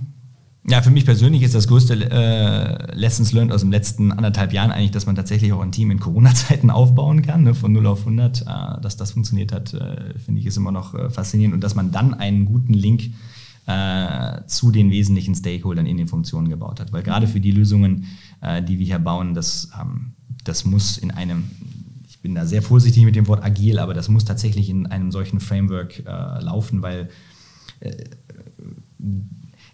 [0.69, 4.71] ja, für mich persönlich ist das größte äh, Lessons learned aus den letzten anderthalb Jahren
[4.71, 7.99] eigentlich, dass man tatsächlich auch ein Team in Corona-Zeiten aufbauen kann, ne, von 0 auf
[7.99, 8.41] 100.
[8.41, 11.53] Äh, dass das funktioniert hat, äh, finde ich, ist immer noch äh, faszinierend.
[11.53, 13.11] Und dass man dann einen guten Link
[13.67, 16.91] äh, zu den wesentlichen Stakeholdern in den Funktionen gebaut hat.
[16.91, 18.05] Weil gerade für die Lösungen,
[18.41, 21.51] äh, die wir hier bauen, das, ähm, das muss in einem,
[22.27, 25.39] bin da sehr vorsichtig mit dem Wort agil, aber das muss tatsächlich in einem solchen
[25.39, 26.03] Framework
[26.41, 27.07] laufen, weil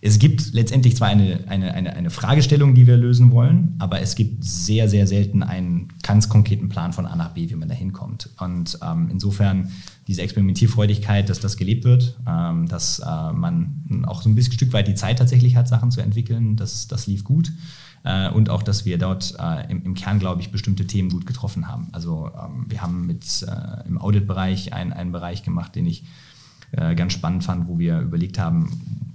[0.05, 4.15] es gibt letztendlich zwar eine, eine, eine, eine Fragestellung, die wir lösen wollen, aber es
[4.15, 7.73] gibt sehr, sehr selten einen ganz konkreten Plan von A nach B, wie man da
[7.73, 8.29] hinkommt.
[8.37, 9.71] Und ähm, insofern
[10.07, 14.73] diese Experimentierfreudigkeit, dass das gelebt wird, ähm, dass äh, man auch so ein bisschen Stück
[14.73, 17.51] weit die Zeit tatsächlich hat, Sachen zu entwickeln, das, das lief gut.
[18.03, 21.25] Äh, und auch, dass wir dort äh, im, im, Kern, glaube ich, bestimmte Themen gut
[21.25, 21.87] getroffen haben.
[21.91, 26.03] Also ähm, wir haben mit äh, im Audit-Bereich einen, einen Bereich gemacht, den ich
[26.71, 29.12] äh, ganz spannend fand, wo wir überlegt haben,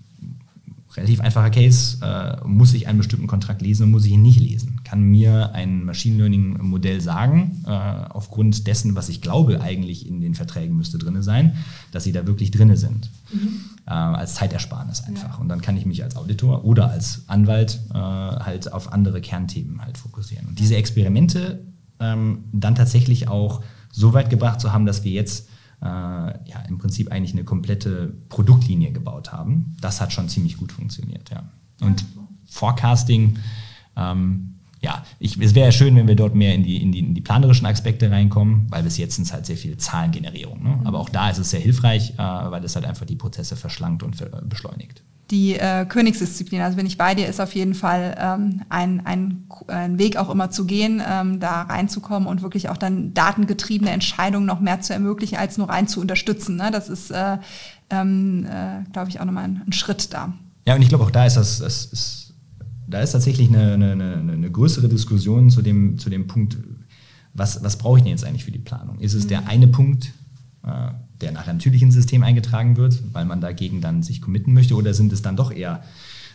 [0.98, 4.40] relativ einfacher Case, äh, muss ich einen bestimmten Kontrakt lesen und muss ich ihn nicht
[4.40, 4.80] lesen?
[4.84, 10.20] Kann mir ein Machine Learning Modell sagen, äh, aufgrund dessen, was ich glaube eigentlich in
[10.20, 11.56] den Verträgen müsste drin sein,
[11.92, 13.10] dass sie da wirklich drin sind?
[13.32, 13.60] Mhm.
[13.86, 15.36] Äh, als Zeitersparnis einfach.
[15.36, 15.40] Ja.
[15.40, 19.80] Und dann kann ich mich als Auditor oder als Anwalt äh, halt auf andere Kernthemen
[19.80, 20.46] halt fokussieren.
[20.46, 21.64] Und diese Experimente
[22.00, 25.48] ähm, dann tatsächlich auch so weit gebracht zu haben, dass wir jetzt
[25.80, 29.76] ja, im Prinzip eigentlich eine komplette Produktlinie gebaut haben.
[29.80, 31.44] Das hat schon ziemlich gut funktioniert, ja.
[31.80, 32.04] Und
[32.46, 33.38] Forecasting,
[33.96, 37.00] ähm, ja, ich, es wäre ja schön, wenn wir dort mehr in die, in, die,
[37.00, 40.62] in die planerischen Aspekte reinkommen, weil bis jetzt sind es halt sehr viel Zahlengenerierung.
[40.62, 40.80] Ne?
[40.84, 44.02] Aber auch da ist es sehr hilfreich, äh, weil es halt einfach die Prozesse verschlankt
[44.02, 44.16] und
[44.48, 46.62] beschleunigt die äh, Königsdisziplin.
[46.62, 50.30] Also bin ich bei dir, ist auf jeden Fall ähm, ein, ein, ein Weg auch
[50.30, 54.94] immer zu gehen, ähm, da reinzukommen und wirklich auch dann datengetriebene Entscheidungen noch mehr zu
[54.94, 56.56] ermöglichen, als nur rein zu unterstützen.
[56.56, 56.70] Ne?
[56.70, 57.36] Das ist, äh,
[57.90, 60.32] ähm, äh, glaube ich, auch nochmal ein, ein Schritt da.
[60.66, 62.34] Ja, und ich glaube auch da ist das, das ist,
[62.86, 66.56] da ist tatsächlich eine, eine, eine, eine, größere Diskussion zu dem, zu dem Punkt,
[67.34, 68.98] was, was brauche ich denn jetzt eigentlich für die Planung?
[68.98, 69.28] Ist es mhm.
[69.28, 70.12] der eine Punkt,
[70.64, 74.74] äh, der nachher natürlich ins System eingetragen wird, weil man dagegen dann sich committen möchte?
[74.74, 75.82] Oder sind es dann doch eher,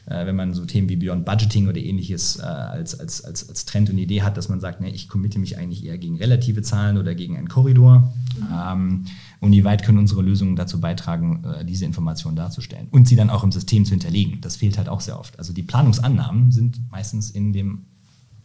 [0.06, 3.66] äh, wenn man so Themen wie Beyond Budgeting oder ähnliches äh, als, als, als, als
[3.66, 6.62] Trend und Idee hat, dass man sagt, ne, ich committe mich eigentlich eher gegen relative
[6.62, 8.14] Zahlen oder gegen einen Korridor?
[8.38, 8.48] Mhm.
[8.52, 9.06] Ähm,
[9.40, 13.30] und wie weit können unsere Lösungen dazu beitragen, äh, diese Informationen darzustellen und sie dann
[13.30, 14.42] auch im System zu hinterlegen?
[14.42, 15.38] Das fehlt halt auch sehr oft.
[15.40, 17.86] Also die Planungsannahmen sind meistens in dem,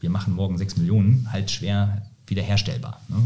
[0.01, 3.01] wir machen morgen sechs Millionen, halt schwer wiederherstellbar.
[3.09, 3.16] Ne?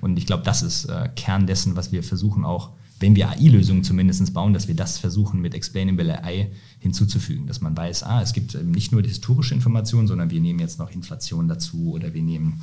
[0.00, 3.84] Und ich glaube, das ist äh, Kern dessen, was wir versuchen auch, wenn wir AI-Lösungen
[3.84, 8.32] zumindest bauen, dass wir das versuchen mit Explainable AI hinzuzufügen, dass man weiß, ah, es
[8.32, 12.22] gibt nicht nur die historische Information, sondern wir nehmen jetzt noch Inflation dazu oder wir
[12.22, 12.60] nehmen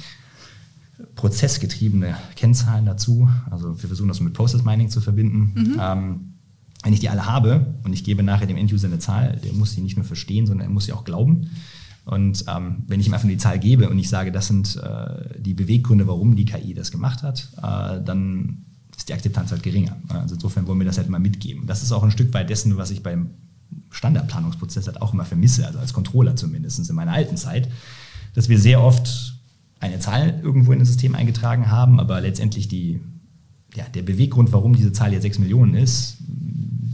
[1.15, 3.30] prozessgetriebene Kennzahlen dazu.
[3.50, 5.52] Also wir versuchen das mit Process Mining zu verbinden.
[5.56, 5.80] Mhm.
[5.80, 6.34] Ähm,
[6.84, 9.74] wenn ich die alle habe und ich gebe nachher dem Enduser eine Zahl, der muss
[9.74, 11.52] sie nicht nur verstehen, sondern er muss sie auch glauben.
[12.06, 15.40] Und ähm, wenn ich ihm einfach die Zahl gebe und ich sage, das sind äh,
[15.40, 18.66] die Beweggründe, warum die KI das gemacht hat, äh, dann
[18.98, 19.98] ist die Akzeptanz halt geringer.
[20.10, 21.68] Also insofern wollen wir das halt immer mitgeben.
[21.68, 23.32] Das ist auch ein Stück weit dessen, was ich beim
[23.92, 27.70] Standardplanungsprozess halt auch immer vermisse, also als Controller zumindest in meiner alten Zeit,
[28.34, 29.40] dass wir sehr oft
[29.80, 33.02] eine Zahl irgendwo in das System eingetragen haben, aber letztendlich die,
[33.76, 36.18] ja, der Beweggrund, warum diese Zahl jetzt 6 Millionen ist,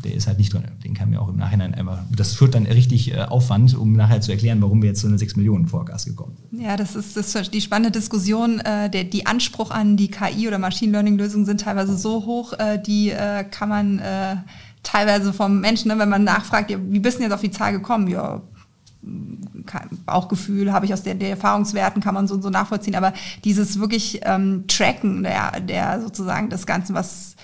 [0.04, 0.64] der ist halt nicht drin.
[0.84, 4.22] Den kann mir auch im Nachhinein einfach, das führt dann richtig äh, Aufwand, um nachher
[4.22, 6.62] zu erklären, warum wir jetzt zu einer 6 Millionen Forecast gekommen sind.
[6.62, 8.60] Ja, das ist, das ist die spannende Diskussion.
[8.60, 12.54] Äh, der, die Anspruch an die KI oder Machine Learning Lösungen sind teilweise so hoch,
[12.54, 14.38] äh, die äh, kann man äh,
[14.84, 17.72] teilweise vom Menschen, ne, wenn man nachfragt, ja, wie bist du jetzt auf die Zahl
[17.72, 18.08] gekommen?
[18.08, 18.42] Ja,
[20.06, 24.22] Bauchgefühl, habe ich aus den Erfahrungswerten, kann man so und so nachvollziehen, aber dieses wirklich
[24.24, 27.36] ähm, Tracken der, der sozusagen das Ganze, was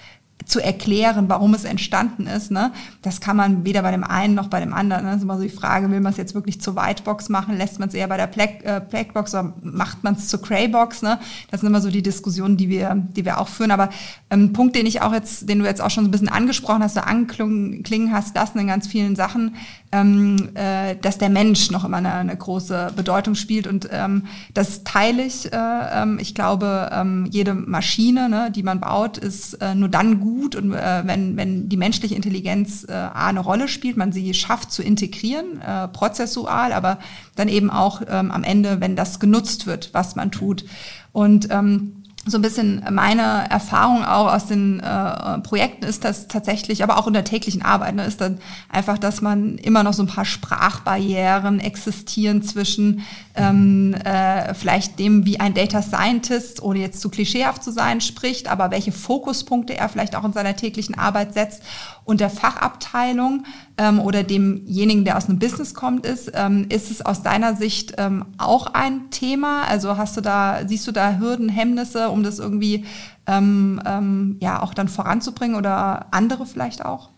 [0.45, 2.51] zu erklären, warum es entstanden ist.
[2.51, 2.71] Ne?
[3.01, 5.03] Das kann man weder bei dem einen noch bei dem anderen.
[5.03, 5.11] Ne?
[5.11, 7.57] Das ist immer so die Frage, will man es jetzt wirklich zur Whitebox machen?
[7.57, 11.01] Lässt man es eher bei der Black, äh, Blackbox oder macht man es zur Greybox?
[11.01, 11.19] Ne?
[11.51, 13.71] Das sind immer so die Diskussionen, die wir, die wir auch führen.
[13.71, 13.89] Aber
[14.29, 16.29] ein ähm, Punkt, den ich auch jetzt, den du jetzt auch schon so ein bisschen
[16.29, 19.55] angesprochen hast, oder anklingen hast lassen in ganz vielen Sachen,
[19.91, 23.67] ähm, äh, dass der Mensch noch immer eine, eine große Bedeutung spielt.
[23.67, 25.51] Und ähm, das teile ich.
[25.51, 30.19] Äh, ähm, ich glaube, ähm, jede Maschine, ne, die man baut, ist äh, nur dann
[30.19, 34.71] gut, und, äh, wenn, wenn die menschliche Intelligenz äh, eine Rolle spielt, man sie schafft
[34.71, 36.99] zu integrieren, äh, prozessual, aber
[37.35, 40.65] dann eben auch ähm, am Ende, wenn das genutzt wird, was man tut.
[41.11, 46.81] Und ähm, so ein bisschen meine Erfahrung auch aus den äh, Projekten ist das tatsächlich,
[46.81, 50.03] aber auch in der täglichen Arbeit, ne, ist dann einfach, dass man immer noch so
[50.03, 53.01] ein paar Sprachbarrieren existieren zwischen
[53.35, 58.49] ähm, äh, vielleicht dem, wie ein Data Scientist, ohne jetzt zu klischeehaft zu sein, spricht,
[58.49, 61.61] aber welche Fokuspunkte er vielleicht auch in seiner täglichen Arbeit setzt
[62.05, 63.45] und der Fachabteilung
[63.77, 66.31] ähm, oder demjenigen, der aus einem Business kommt, ist.
[66.33, 69.63] Ähm, ist es aus deiner Sicht ähm, auch ein Thema?
[69.63, 72.85] Also hast du da, siehst du da Hürden, Hemmnisse, um das irgendwie
[73.25, 77.09] ähm, ähm, ja auch dann voranzubringen oder andere vielleicht auch?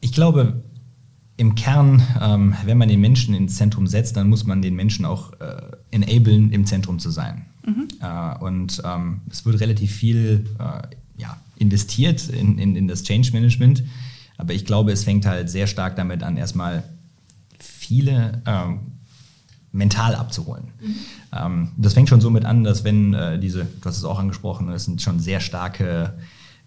[0.00, 0.62] Ich glaube,
[1.36, 5.04] im Kern, ähm, wenn man den Menschen ins Zentrum setzt, dann muss man den Menschen
[5.04, 7.46] auch äh, enablen, im Zentrum zu sein.
[7.66, 7.88] Mhm.
[8.00, 10.86] Äh, und ähm, es wird relativ viel äh,
[11.20, 13.82] ja, investiert in, in, in das Change Management,
[14.36, 16.84] aber ich glaube, es fängt halt sehr stark damit an, erstmal
[17.58, 18.80] viele ähm,
[19.72, 20.68] mental abzuholen.
[20.80, 20.94] Mhm.
[21.32, 24.18] Ähm, das fängt schon so mit an, dass wenn äh, diese, du hast es auch
[24.18, 26.14] angesprochen, es sind schon sehr starke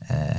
[0.08, 0.36] äh,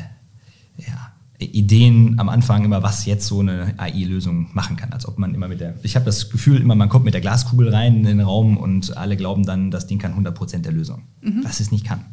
[0.77, 4.93] ja, Ideen am Anfang immer, was jetzt so eine AI-Lösung machen kann.
[4.93, 7.21] Als ob man immer mit der, ich habe das Gefühl, immer man kommt mit der
[7.21, 11.03] Glaskugel rein in den Raum und alle glauben dann, das Ding kann 100% der Lösung.
[11.23, 11.45] Mhm.
[11.45, 12.05] Was es nicht kann.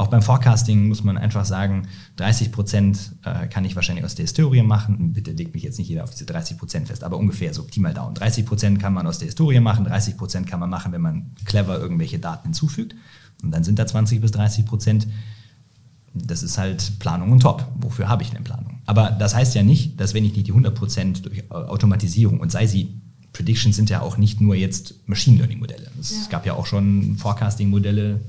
[0.00, 1.86] Auch beim Forecasting muss man einfach sagen,
[2.18, 5.12] 30% äh, kann ich wahrscheinlich aus der Historie machen.
[5.12, 7.92] Bitte legt mich jetzt nicht jeder auf diese 30% fest, aber ungefähr so Pi mal
[7.92, 8.16] Daumen.
[8.16, 12.18] 30% kann man aus der Historie machen, 30% kann man machen, wenn man clever irgendwelche
[12.18, 12.94] Daten hinzufügt.
[13.42, 15.06] Und dann sind da 20 bis 30%
[16.14, 17.70] das ist halt Planung und Top.
[17.74, 18.78] Wofür habe ich denn Planung?
[18.86, 22.66] Aber das heißt ja nicht, dass wenn ich nicht die 100% durch Automatisierung und sei
[22.66, 22.94] sie
[23.34, 25.90] Predictions sind ja auch nicht nur jetzt Machine Learning Modelle.
[26.00, 26.30] Es ja.
[26.30, 28.20] gab ja auch schon Forecasting Modelle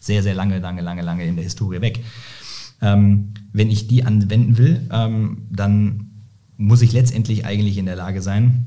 [0.00, 2.04] sehr, sehr lange, lange, lange, lange in der Historie weg.
[2.80, 6.10] Ähm, wenn ich die anwenden will, ähm, dann
[6.56, 8.66] muss ich letztendlich eigentlich in der Lage sein,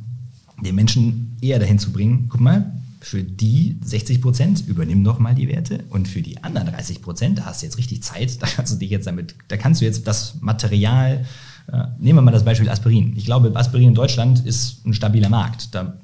[0.64, 5.34] den Menschen eher dahin zu bringen, guck mal, für die 60 Prozent übernimm doch mal
[5.34, 8.48] die Werte und für die anderen 30 Prozent, da hast du jetzt richtig Zeit, da
[8.48, 11.26] kannst du dich jetzt damit, da kannst du jetzt das Material,
[11.72, 13.14] äh, nehmen wir mal das Beispiel Aspirin.
[13.18, 15.74] Ich glaube, Aspirin in Deutschland ist ein stabiler Markt.
[15.74, 15.98] Da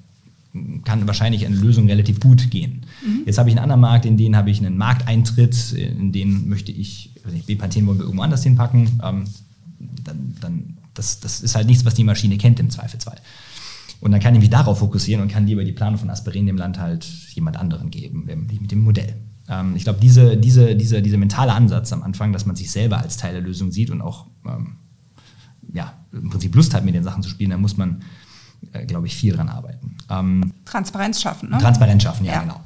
[0.84, 2.86] kann wahrscheinlich eine Lösung relativ gut gehen.
[3.06, 3.24] Mhm.
[3.26, 6.72] Jetzt habe ich einen anderen Markt, in den habe ich einen Markteintritt, in den möchte
[6.72, 7.12] ich,
[7.46, 9.00] Bepanthen wollen wir irgendwo anders hinpacken.
[9.04, 9.24] Ähm,
[10.04, 13.18] dann, dann, das, das ist halt nichts, was die Maschine kennt im Zweifelsfall.
[14.00, 16.58] Und dann kann ich mich darauf fokussieren und kann lieber die Planung von Aspirin dem
[16.58, 19.16] Land halt jemand anderen geben, mit dem Modell.
[19.50, 23.00] Ähm, ich glaube, diese, diese, diese, dieser mentale Ansatz am Anfang, dass man sich selber
[23.00, 24.78] als Teil der Lösung sieht und auch ähm,
[25.74, 28.04] ja, im Prinzip Lust hat, mit den Sachen zu spielen, da muss man,
[28.74, 29.98] äh, glaube ich, viel dran arbeiten.
[30.10, 31.58] Ähm, Transparenz schaffen, ne?
[31.58, 32.42] Transparenz schaffen, ja, ja.
[32.42, 32.62] genau.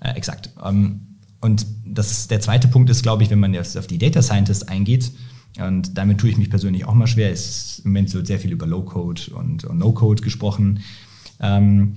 [0.00, 0.50] Äh, exakt.
[0.64, 1.00] Ähm,
[1.40, 4.68] und das, der zweite Punkt ist, glaube ich, wenn man jetzt auf die Data Scientist
[4.68, 5.12] eingeht,
[5.60, 7.30] und damit tue ich mich persönlich auch mal schwer.
[7.30, 10.80] Es, Im Moment wird sehr viel über Low-Code und, und No-Code gesprochen.
[11.40, 11.96] Ähm,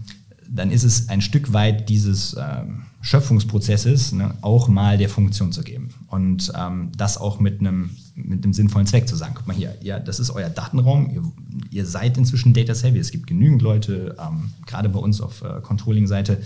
[0.49, 5.63] dann ist es ein Stück weit dieses ähm, Schöpfungsprozesses ne, auch mal der Funktion zu
[5.63, 5.89] geben.
[6.07, 9.33] Und ähm, das auch mit einem, mit einem sinnvollen Zweck zu sagen.
[9.35, 11.09] Guck mal hier, ja, das ist euer Datenraum.
[11.09, 11.23] Ihr,
[11.71, 12.99] ihr seid inzwischen Data Savvy.
[12.99, 16.41] Es gibt genügend Leute, ähm, gerade bei uns auf äh, Controlling-Seite,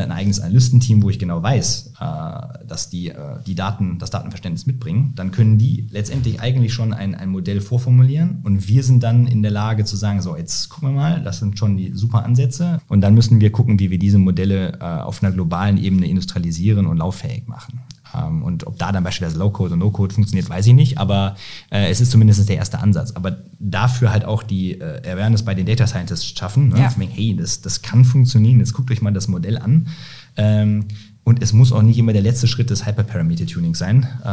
[0.00, 4.66] ein eigenes Analystenteam, wo ich genau weiß, äh, dass die äh, die Daten, das Datenverständnis
[4.66, 9.26] mitbringen, dann können die letztendlich eigentlich schon ein, ein Modell vorformulieren und wir sind dann
[9.26, 12.24] in der Lage zu sagen, so jetzt gucken wir mal, das sind schon die super
[12.24, 16.06] Ansätze und dann müssen wir gucken, wie wir diese Modelle äh, auf einer globalen Ebene
[16.06, 17.80] industrialisieren und lauffähig machen.
[18.14, 21.36] Ähm, und ob da dann beispielsweise Low-Code und No-Code funktioniert, weiß ich nicht, aber
[21.70, 23.12] äh, es ist zumindest der erste Ansatz.
[23.12, 26.68] Aber dafür halt auch die äh, Awareness bei den Data Scientists schaffen.
[26.68, 26.80] Ne?
[26.80, 26.90] Ja.
[26.90, 29.88] hey, das, das kann funktionieren, jetzt guckt euch mal das Modell an.
[30.36, 30.86] Ähm,
[31.24, 34.28] und es muss auch nicht immer der letzte Schritt des Hyperparameter-Tuning sein, äh,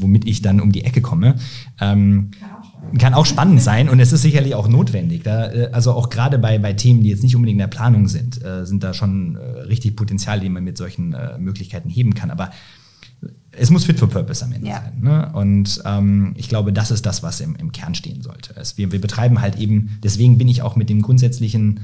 [0.00, 1.34] womit ich dann um die Ecke komme.
[1.80, 2.30] Ähm,
[2.98, 5.22] kann auch spannend sein und es ist sicherlich auch notwendig.
[5.24, 8.06] Da, äh, also auch gerade bei, bei Themen, die jetzt nicht unbedingt in der Planung
[8.08, 12.14] sind, äh, sind da schon äh, richtig Potenzial, die man mit solchen äh, Möglichkeiten heben
[12.14, 12.30] kann.
[12.30, 12.50] Aber
[13.52, 14.82] es muss fit for purpose am Ende ja.
[14.82, 15.00] sein.
[15.00, 15.30] Ne?
[15.34, 18.54] Und ähm, ich glaube, das ist das, was im, im Kern stehen sollte.
[18.56, 21.80] Es, wir, wir betreiben halt eben, deswegen bin ich auch mit dem grundsätzlichen,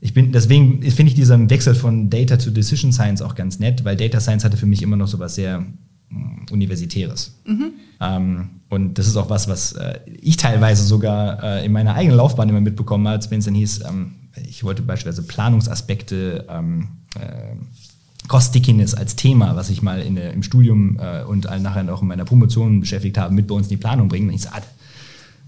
[0.00, 3.84] ich bin, deswegen finde ich diesen Wechsel von Data to Decision Science auch ganz nett,
[3.84, 7.38] weil Data Science hatte für mich immer noch so was sehr mm, Universitäres.
[7.44, 7.72] Mhm.
[8.00, 12.16] Ähm, und das ist auch was, was äh, ich teilweise sogar äh, in meiner eigenen
[12.16, 14.12] Laufbahn immer mitbekommen habe, wenn es dann hieß, ähm,
[14.48, 17.56] ich wollte beispielsweise Planungsaspekte ähm, äh,
[18.30, 22.06] Cost Stickiness als Thema, was ich mal in im Studium äh, und nachher auch in
[22.06, 24.28] meiner Promotion beschäftigt habe, mit bei uns in die Planung bringen.
[24.28, 24.62] Und ich sage,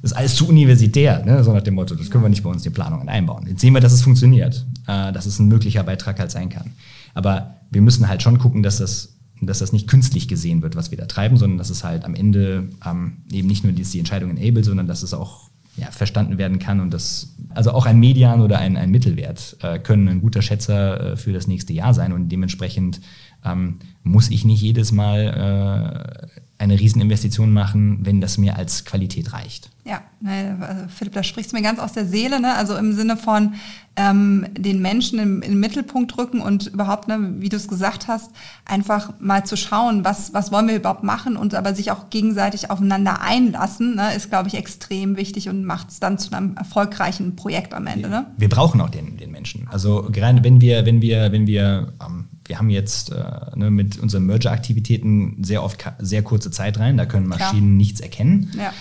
[0.03, 1.45] das ist alles zu universitär, ne?
[1.45, 3.47] so nach dem Motto, das können wir nicht bei uns in die Planungen einbauen.
[3.47, 6.73] Jetzt sehen wir, dass es funktioniert, äh, dass es ein möglicher Beitrag halt sein kann.
[7.14, 10.90] Aber wir müssen halt schon gucken, dass das, dass das nicht künstlich gesehen wird, was
[10.90, 14.01] wir da treiben, sondern dass es halt am Ende ähm, eben nicht nur die, die
[14.01, 17.99] Entscheidung enable, sondern dass es auch ja, verstanden werden kann und das, also auch ein
[17.99, 21.95] Median oder ein, ein Mittelwert äh, können ein guter Schätzer äh, für das nächste Jahr
[21.95, 23.01] sein und dementsprechend
[23.45, 29.33] ähm, muss ich nicht jedes Mal äh, eine Rieseninvestition machen, wenn das mir als Qualität
[29.33, 29.68] reicht.
[29.85, 32.55] Ja, ne, also Philipp, da sprichst du mir ganz aus der Seele, ne?
[32.55, 33.55] also im Sinne von
[33.96, 38.31] ähm, den Menschen im, im Mittelpunkt rücken und überhaupt, ne, wie du es gesagt hast,
[38.64, 42.70] einfach mal zu schauen, was, was wollen wir überhaupt machen und aber sich auch gegenseitig
[42.70, 47.35] aufeinander einlassen, ne, ist, glaube ich, extrem wichtig und macht es dann zu einem erfolgreichen
[47.35, 48.09] Projekt am Ende.
[48.09, 48.27] Ne?
[48.37, 49.66] Wir brauchen auch den, den Menschen.
[49.68, 52.22] Also gerade wenn wir, wenn wir, wenn wir ähm,
[52.53, 53.17] wir haben jetzt äh,
[53.55, 57.77] ne, mit unseren Merger-Aktivitäten sehr oft sehr kurze Zeit rein, da können Maschinen Klar.
[57.79, 58.51] nichts erkennen.
[58.55, 58.75] Ja.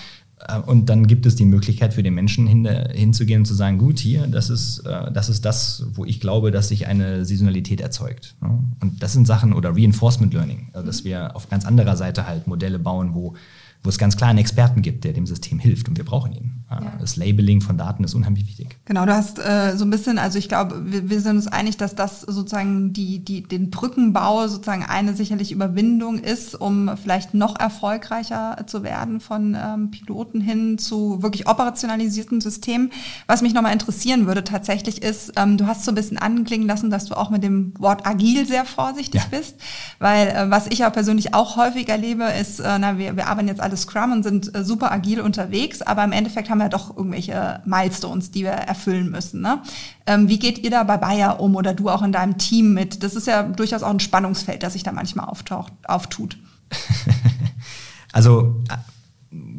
[0.57, 3.77] Äh, und dann gibt es die Möglichkeit für den Menschen hin, hinzugehen und zu sagen,
[3.77, 7.79] gut, hier, das ist, äh, das ist das, wo ich glaube, dass sich eine Saisonalität
[7.79, 8.35] erzeugt.
[8.41, 8.59] Ne?
[8.81, 12.47] Und das sind Sachen, oder Reinforcement Learning, also dass wir auf ganz anderer Seite halt
[12.47, 13.35] Modelle bauen, wo
[13.83, 16.60] wo es ganz klar einen Experten gibt, der dem System hilft und wir brauchen ihn.
[16.79, 16.93] Ja.
[16.99, 18.77] Das Labeling von Daten ist unheimlich wichtig.
[18.85, 21.75] Genau, du hast äh, so ein bisschen, also ich glaube, wir, wir, sind uns einig,
[21.75, 27.59] dass das sozusagen die, die, den Brückenbau sozusagen eine sicherlich Überwindung ist, um vielleicht noch
[27.59, 32.91] erfolgreicher zu werden von ähm, Piloten hin zu wirklich operationalisierten Systemen.
[33.27, 36.89] Was mich nochmal interessieren würde tatsächlich ist, ähm, du hast so ein bisschen anklingen lassen,
[36.89, 39.27] dass du auch mit dem Wort agil sehr vorsichtig ja.
[39.29, 39.57] bist,
[39.99, 43.49] weil äh, was ich ja persönlich auch häufig erlebe, ist, äh, na, wir, wir arbeiten
[43.49, 46.95] jetzt alle Scrum und sind äh, super agil unterwegs, aber im Endeffekt haben wir doch
[46.95, 49.41] irgendwelche Milestones, die wir erfüllen müssen.
[49.41, 49.61] Ne?
[50.05, 53.03] Ähm, wie geht ihr da bei Bayer um oder du auch in deinem Team mit?
[53.03, 56.37] Das ist ja durchaus auch ein Spannungsfeld, das sich da manchmal auftaucht, auftut.
[58.11, 58.61] also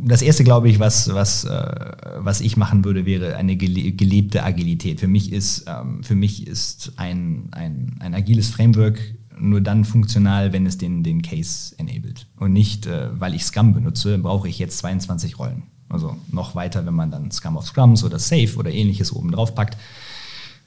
[0.05, 5.01] das erste, glaube ich, was, was, äh, was ich machen würde, wäre eine gelebte Agilität.
[5.01, 9.01] Für mich ist, ähm, für mich ist ein, ein, ein agiles Framework
[9.39, 12.27] nur dann funktional, wenn es den, den Case enabled.
[12.37, 15.65] Und nicht, äh, weil ich Scrum benutze, brauche ich jetzt 22 Rollen.
[15.93, 19.55] Also noch weiter, wenn man dann Scrum of Scrums oder Safe oder ähnliches oben drauf
[19.55, 19.77] packt,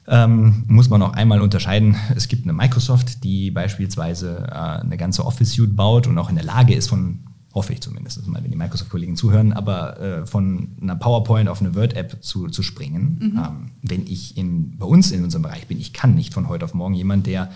[0.08, 1.96] ähm, muss man noch einmal unterscheiden.
[2.16, 6.46] Es gibt eine Microsoft, die beispielsweise äh, eine ganze Office-Suite baut und auch in der
[6.46, 7.20] Lage ist, von,
[7.54, 11.74] hoffe ich zumindest, mal, wenn die Microsoft-Kollegen zuhören, aber äh, von einer PowerPoint auf eine
[11.74, 13.18] Word-App zu, zu springen.
[13.20, 13.38] Mhm.
[13.38, 16.66] Ähm, wenn ich in, bei uns in unserem Bereich bin, ich kann nicht von heute
[16.66, 17.50] auf morgen jemand, der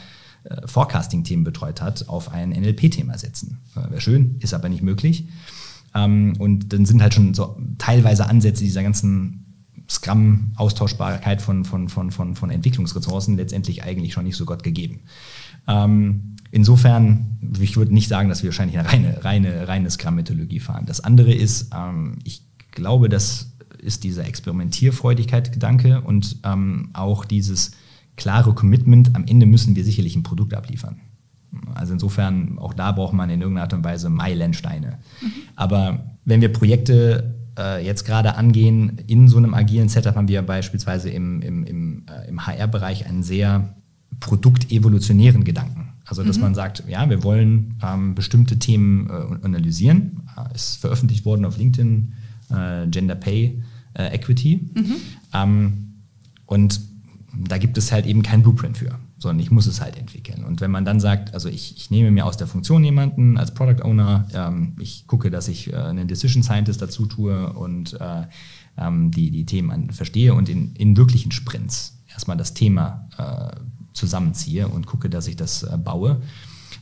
[0.44, 3.60] äh, Forecasting-Themen betreut hat, auf ein NLP-Thema setzen.
[3.76, 5.26] Äh, Wäre schön, ist aber nicht möglich.
[5.96, 9.46] Ähm, und dann sind halt schon so teilweise Ansätze dieser ganzen
[9.90, 15.02] Scrum-Austauschbarkeit von, von, von, von, von Entwicklungsressourcen letztendlich eigentlich schon nicht so Gott gegeben.
[15.68, 20.86] Ähm, insofern, ich würde nicht sagen, dass wir wahrscheinlich eine reine, reine, reine Scrum-Methodologie fahren.
[20.86, 27.72] Das andere ist, ähm, ich glaube, das ist dieser Experimentierfreudigkeit-Gedanke und ähm, auch dieses
[28.16, 31.00] klare Commitment, am Ende müssen wir sicherlich ein Produkt abliefern.
[31.74, 35.00] Also insofern, auch da braucht man in irgendeiner Art und Weise Meilensteine.
[35.22, 35.32] Mhm.
[35.56, 40.42] Aber wenn wir Projekte äh, jetzt gerade angehen, in so einem agilen Setup haben wir
[40.42, 43.76] beispielsweise im, im, im, äh, im HR-Bereich einen sehr
[44.20, 45.94] produktevolutionären Gedanken.
[46.06, 46.44] Also dass mhm.
[46.44, 50.24] man sagt, ja, wir wollen ähm, bestimmte Themen äh, analysieren.
[50.38, 52.14] Äh, ist veröffentlicht worden auf LinkedIn,
[52.50, 53.62] äh, Gender Pay
[53.94, 54.72] äh, Equity.
[54.74, 54.96] Mhm.
[55.34, 55.74] Ähm,
[56.46, 56.82] und
[57.48, 60.44] da gibt es halt eben kein Blueprint für, sondern ich muss es halt entwickeln.
[60.46, 63.54] Und wenn man dann sagt, also ich, ich nehme mir aus der Funktion jemanden als
[63.54, 68.24] Product Owner, ähm, ich gucke, dass ich äh, einen Decision Scientist dazu tue und äh,
[68.78, 73.60] ähm, die, die Themen an, verstehe und in, in wirklichen Sprints erstmal das Thema äh,
[73.94, 76.22] zusammenziehe und gucke, dass ich das äh, baue.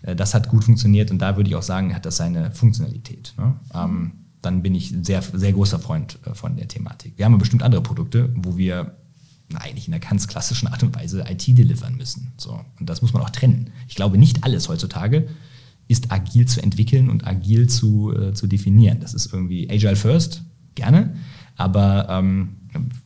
[0.03, 3.33] Äh, das hat gut funktioniert und da würde ich auch sagen, hat das seine Funktionalität.
[3.37, 3.55] Ne?
[3.73, 4.11] Ähm,
[4.41, 7.13] dann bin ich sehr, sehr großer Freund äh, von der Thematik.
[7.17, 8.95] Wir haben bestimmt andere Produkte, wo wir
[9.55, 12.33] eigentlich in einer ganz klassischen Art und Weise IT delivern müssen.
[12.37, 12.59] So.
[12.79, 13.71] Und das muss man auch trennen.
[13.87, 15.27] Ich glaube, nicht alles heutzutage
[15.87, 18.99] ist agil zu entwickeln und agil zu, äh, zu definieren.
[18.99, 20.43] Das ist irgendwie Agile First,
[20.75, 21.15] gerne.
[21.55, 22.57] Aber ähm,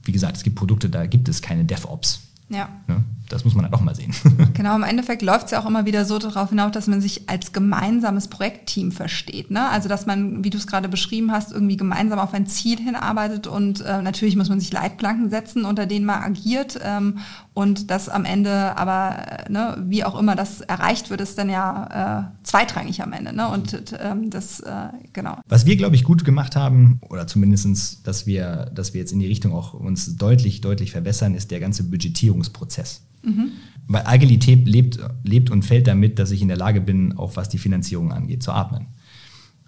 [0.04, 2.22] wie gesagt, es gibt Produkte, da gibt es keine DevOps.
[2.52, 2.70] Ja.
[2.88, 3.04] Ne?
[3.30, 4.14] Das muss man halt auch mal sehen.
[4.54, 7.30] Genau, im Endeffekt läuft es ja auch immer wieder so darauf hinaus, dass man sich
[7.30, 9.50] als gemeinsames Projektteam versteht.
[9.50, 9.68] Ne?
[9.70, 13.48] Also dass man, wie du es gerade beschrieben hast, irgendwie gemeinsam auf ein Ziel hinarbeitet
[13.48, 17.20] und äh, natürlich muss man sich Leitplanken setzen, unter denen man agiert ähm,
[17.54, 21.50] und das am Ende aber, äh, ne, wie auch immer das erreicht wird, ist dann
[21.50, 23.36] ja äh, zweitrangig am Ende.
[23.36, 23.50] Ne?
[23.50, 25.38] Und ähm, das, äh, genau.
[25.50, 29.20] Was wir, glaube ich, gut gemacht haben, oder zumindestens, dass wir, dass wir jetzt in
[29.20, 33.02] die Richtung auch uns deutlich, deutlich verbessern, ist der ganze Budgetierungsprozess.
[33.24, 33.52] Mhm.
[33.88, 37.50] Weil Agilität lebt, lebt und fällt damit, dass ich in der Lage bin, auch was
[37.50, 38.88] die Finanzierung angeht, zu atmen.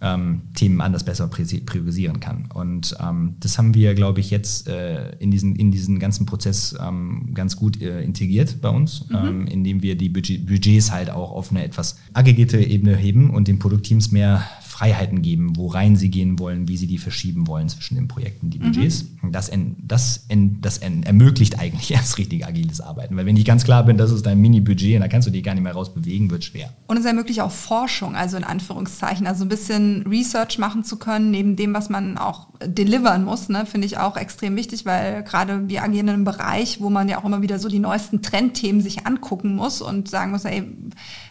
[0.06, 2.50] Ähm, Themen anders besser priorisieren kann.
[2.54, 6.76] Und ähm, das haben wir, glaube ich, jetzt äh, in, diesen, in diesen ganzen Prozess
[6.78, 9.16] ähm, ganz gut äh, integriert bei uns, mhm.
[9.16, 13.48] Ähm, indem wir die Budget, Budgets halt auch auf eine etwas aggregierte Ebene heben und
[13.48, 14.44] den Produktteams mehr
[14.84, 18.60] Freiheiten geben, worein sie gehen wollen, wie sie die verschieben wollen zwischen den Projekten, die
[18.60, 19.06] Budgets.
[19.22, 19.32] Mhm.
[19.32, 23.16] Das, en, das, en, das en, ermöglicht eigentlich erst richtig agiles Arbeiten.
[23.16, 25.42] Weil wenn ich ganz klar bin, das ist dein Mini-Budget und da kannst du dich
[25.42, 26.70] gar nicht mehr rausbewegen, wird schwer.
[26.88, 31.32] Und es ermöglicht auch Forschung, also in Anführungszeichen, also ein bisschen Research machen zu können,
[31.32, 35.70] neben dem, was man auch delivern muss, ne, finde ich auch extrem wichtig, weil gerade
[35.70, 38.82] wir agieren in einem Bereich, wo man ja auch immer wieder so die neuesten Trendthemen
[38.82, 40.64] sich angucken muss und sagen muss, ey,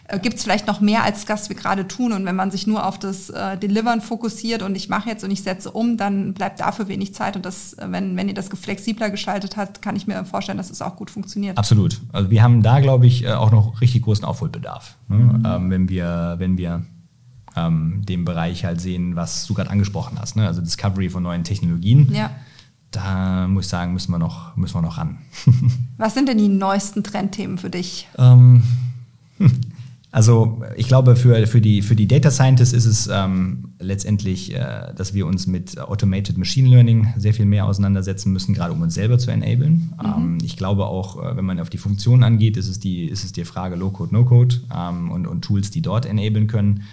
[0.05, 2.11] äh, gibt es vielleicht noch mehr als das wir gerade tun.
[2.11, 5.31] Und wenn man sich nur auf das äh, Delivern fokussiert und ich mache jetzt und
[5.31, 7.35] ich setze um, dann bleibt dafür wenig Zeit.
[7.35, 10.69] Und das, äh, wenn, wenn ihr das flexibler gestaltet habt, kann ich mir vorstellen, dass
[10.69, 11.57] es auch gut funktioniert.
[11.57, 12.01] Absolut.
[12.11, 14.97] Also wir haben da, glaube ich, äh, auch noch richtig großen Aufholbedarf.
[15.07, 15.17] Ne?
[15.17, 15.43] Mhm.
[15.45, 16.85] Ähm, wenn wir, wenn wir
[17.55, 20.47] ähm, den Bereich halt sehen, was du gerade angesprochen hast, ne?
[20.47, 22.11] also Discovery von neuen Technologien.
[22.13, 22.31] Ja.
[22.91, 25.17] Da muss ich sagen, müssen wir noch, müssen wir noch ran.
[25.97, 28.07] was sind denn die neuesten Trendthemen für dich?
[28.19, 28.61] Ähm,
[30.13, 34.93] Also ich glaube, für, für, die, für die Data Scientists ist es ähm, letztendlich, äh,
[34.95, 38.93] dass wir uns mit Automated Machine Learning sehr viel mehr auseinandersetzen müssen, gerade um uns
[38.93, 39.91] selber zu enablen.
[39.99, 40.05] Mhm.
[40.05, 43.23] Ähm, ich glaube auch, äh, wenn man auf die Funktionen angeht, ist es die, ist
[43.23, 46.83] es die Frage Low-Code, No-Code ähm, und, und Tools, die dort enablen können.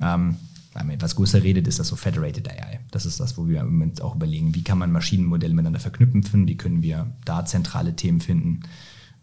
[0.00, 0.34] Ähm,
[0.74, 2.80] wenn man etwas größer redet, ist das so Federated AI.
[2.90, 6.48] Das ist das, wo wir im Moment auch überlegen, wie kann man Maschinenmodelle miteinander verknüpfen,
[6.48, 8.62] wie können wir da zentrale Themen finden.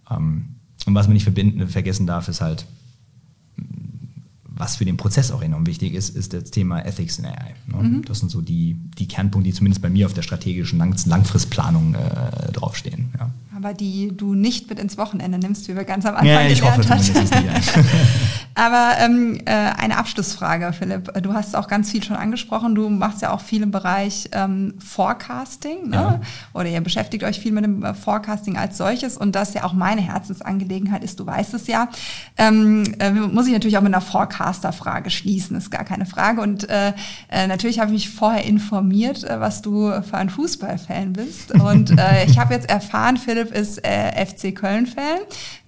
[0.10, 2.66] Ähm, und was man nicht verbinden, vergessen darf, ist halt,
[4.56, 7.56] was für den Prozess auch enorm wichtig ist, ist das Thema Ethics in AI.
[7.66, 7.84] Ne?
[7.84, 8.06] Mhm.
[8.06, 11.95] Das sind so die, die Kernpunkte, die zumindest bei mir auf der strategischen Lang Langfristplanung
[11.95, 13.10] äh, draufstehen.
[13.18, 13.32] Ja.
[13.56, 16.62] Aber die du nicht mit ins Wochenende nimmst, wie wir ganz am Anfang ja, ich
[16.62, 17.74] hoffe zumindest nicht.
[18.56, 21.12] Aber ähm, äh, eine Abschlussfrage, Philipp.
[21.22, 22.76] Du hast auch ganz viel schon angesprochen.
[22.76, 25.89] Du machst ja auch viel im Bereich ähm, Forecasting.
[25.89, 25.95] Ne?
[25.95, 26.22] Ja.
[26.54, 29.18] Oder ihr beschäftigt euch viel mit dem äh, Forecasting als solches.
[29.18, 31.89] Und das ja auch meine Herzensangelegenheit ist, du weißt es ja.
[32.38, 36.41] Ähm, äh, muss ich natürlich auch mit einer Forecaster-Frage schließen, ist gar keine Frage.
[36.41, 36.93] Und äh,
[37.30, 41.51] äh, natürlich habe ich mich vorher informiert, äh, was du für ein Fußballfan bist.
[41.60, 45.22] Und äh, ich habe jetzt erfahren, Philipp ist äh, FC Köln-Fan.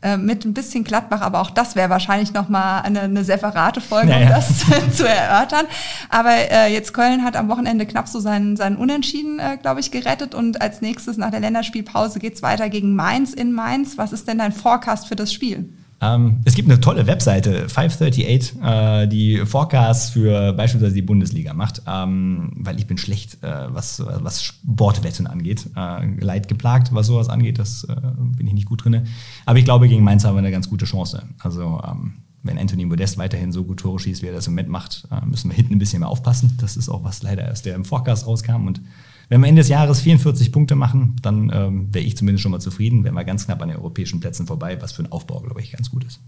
[0.05, 2.31] Äh, mit ein bisschen Gladbach, aber auch das wäre wahrscheinlich
[2.75, 4.59] nochmal eine, eine separate Folge, ja, um das
[4.97, 5.65] zu erörtern.
[6.09, 9.91] Aber äh, jetzt Köln hat am Wochenende knapp so seinen, seinen Unentschieden, äh, glaube ich,
[9.91, 13.97] gerettet und als nächstes nach der Länderspielpause geht's weiter gegen Mainz in Mainz.
[13.97, 15.69] Was ist denn dein Forecast für das Spiel?
[16.01, 21.83] Ähm, es gibt eine tolle Webseite, 538, äh, die Forecasts für beispielsweise die Bundesliga macht,
[21.87, 25.69] ähm, weil ich bin schlecht, äh, was, was Sportwetten angeht.
[25.75, 29.07] Äh, Leid geplagt, was sowas angeht, das äh, bin ich nicht gut drin.
[29.45, 31.23] Aber ich glaube, gegen Mainz haben wir eine ganz gute Chance.
[31.39, 32.13] Also ähm,
[32.45, 35.25] wenn Anthony Modest weiterhin so gut Tore schießt, wie er das im Moment macht, äh,
[35.25, 36.57] müssen wir hinten ein bisschen mehr aufpassen.
[36.59, 38.81] Das ist auch was leider erst der im Forecast rauskam und
[39.29, 42.59] wenn wir Ende des Jahres 44 Punkte machen, dann ähm, wäre ich zumindest schon mal
[42.59, 43.03] zufrieden.
[43.03, 45.71] Wären wir ganz knapp an den europäischen Plätzen vorbei, was für ein Aufbau, glaube ich,
[45.71, 46.19] ganz gut ist.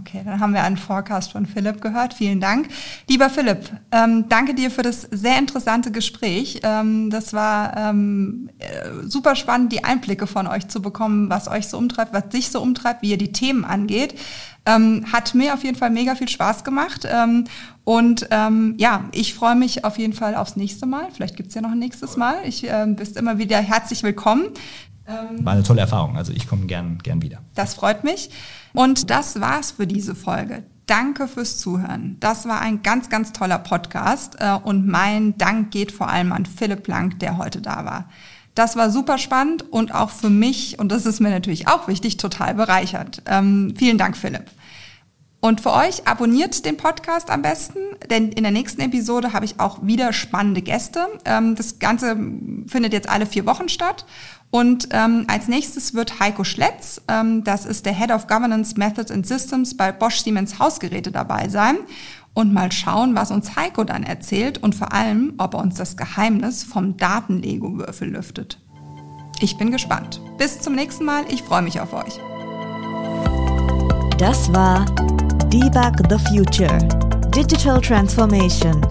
[0.00, 2.12] Okay, dann haben wir einen Forecast von Philipp gehört.
[2.12, 2.68] Vielen Dank.
[3.08, 6.60] Lieber Philipp, ähm, danke dir für das sehr interessante Gespräch.
[6.62, 11.68] Ähm, das war ähm, äh, super spannend, die Einblicke von euch zu bekommen, was euch
[11.68, 14.14] so umtreibt, was dich so umtreibt, wie ihr die Themen angeht.
[14.68, 17.08] Ähm, hat mir auf jeden Fall mega viel Spaß gemacht.
[17.10, 17.44] Ähm,
[17.84, 21.08] und ähm, ja, ich freue mich auf jeden Fall aufs nächste Mal.
[21.10, 22.36] Vielleicht gibt's ja noch ein nächstes Mal.
[22.44, 24.48] Ich ähm, bist immer wieder herzlich willkommen.
[25.06, 26.18] Ähm, War eine tolle Erfahrung.
[26.18, 27.38] Also ich komme gern, gern wieder.
[27.54, 28.28] Das freut mich.
[28.74, 30.64] Und das war's für diese Folge.
[30.84, 32.18] Danke fürs Zuhören.
[32.20, 34.36] Das war ein ganz, ganz toller Podcast.
[34.38, 38.10] Äh, und mein Dank geht vor allem an Philipp Blank, der heute da war.
[38.54, 42.16] Das war super spannend und auch für mich, und das ist mir natürlich auch wichtig,
[42.16, 43.22] total bereichert.
[43.24, 44.46] Ähm, vielen Dank, Philipp.
[45.40, 47.78] Und für euch abonniert den Podcast am besten,
[48.10, 51.06] denn in der nächsten Episode habe ich auch wieder spannende Gäste.
[51.24, 52.16] Ähm, das Ganze
[52.66, 54.04] findet jetzt alle vier Wochen statt
[54.50, 59.10] Und ähm, als nächstes wird Heiko Schletz, ähm, das ist der Head of Governance Methods
[59.10, 61.76] and Systems bei Bosch Siemens Hausgeräte dabei sein
[62.32, 65.96] und mal schauen, was uns Heiko dann erzählt und vor allem, ob er uns das
[65.96, 68.58] Geheimnis vom Daten-Lego-Würfel lüftet.
[69.40, 70.20] Ich bin gespannt.
[70.38, 71.24] Bis zum nächsten Mal.
[71.28, 72.18] Ich freue mich auf euch.
[74.18, 74.86] Das war
[75.50, 76.78] Debug the Future.
[77.30, 78.82] Digital Transformation.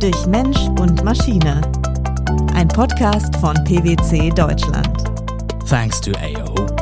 [0.00, 1.60] Durch Mensch und Maschine.
[2.54, 4.88] Ein Podcast von PwC Deutschland.
[5.68, 6.81] Thanks to AO.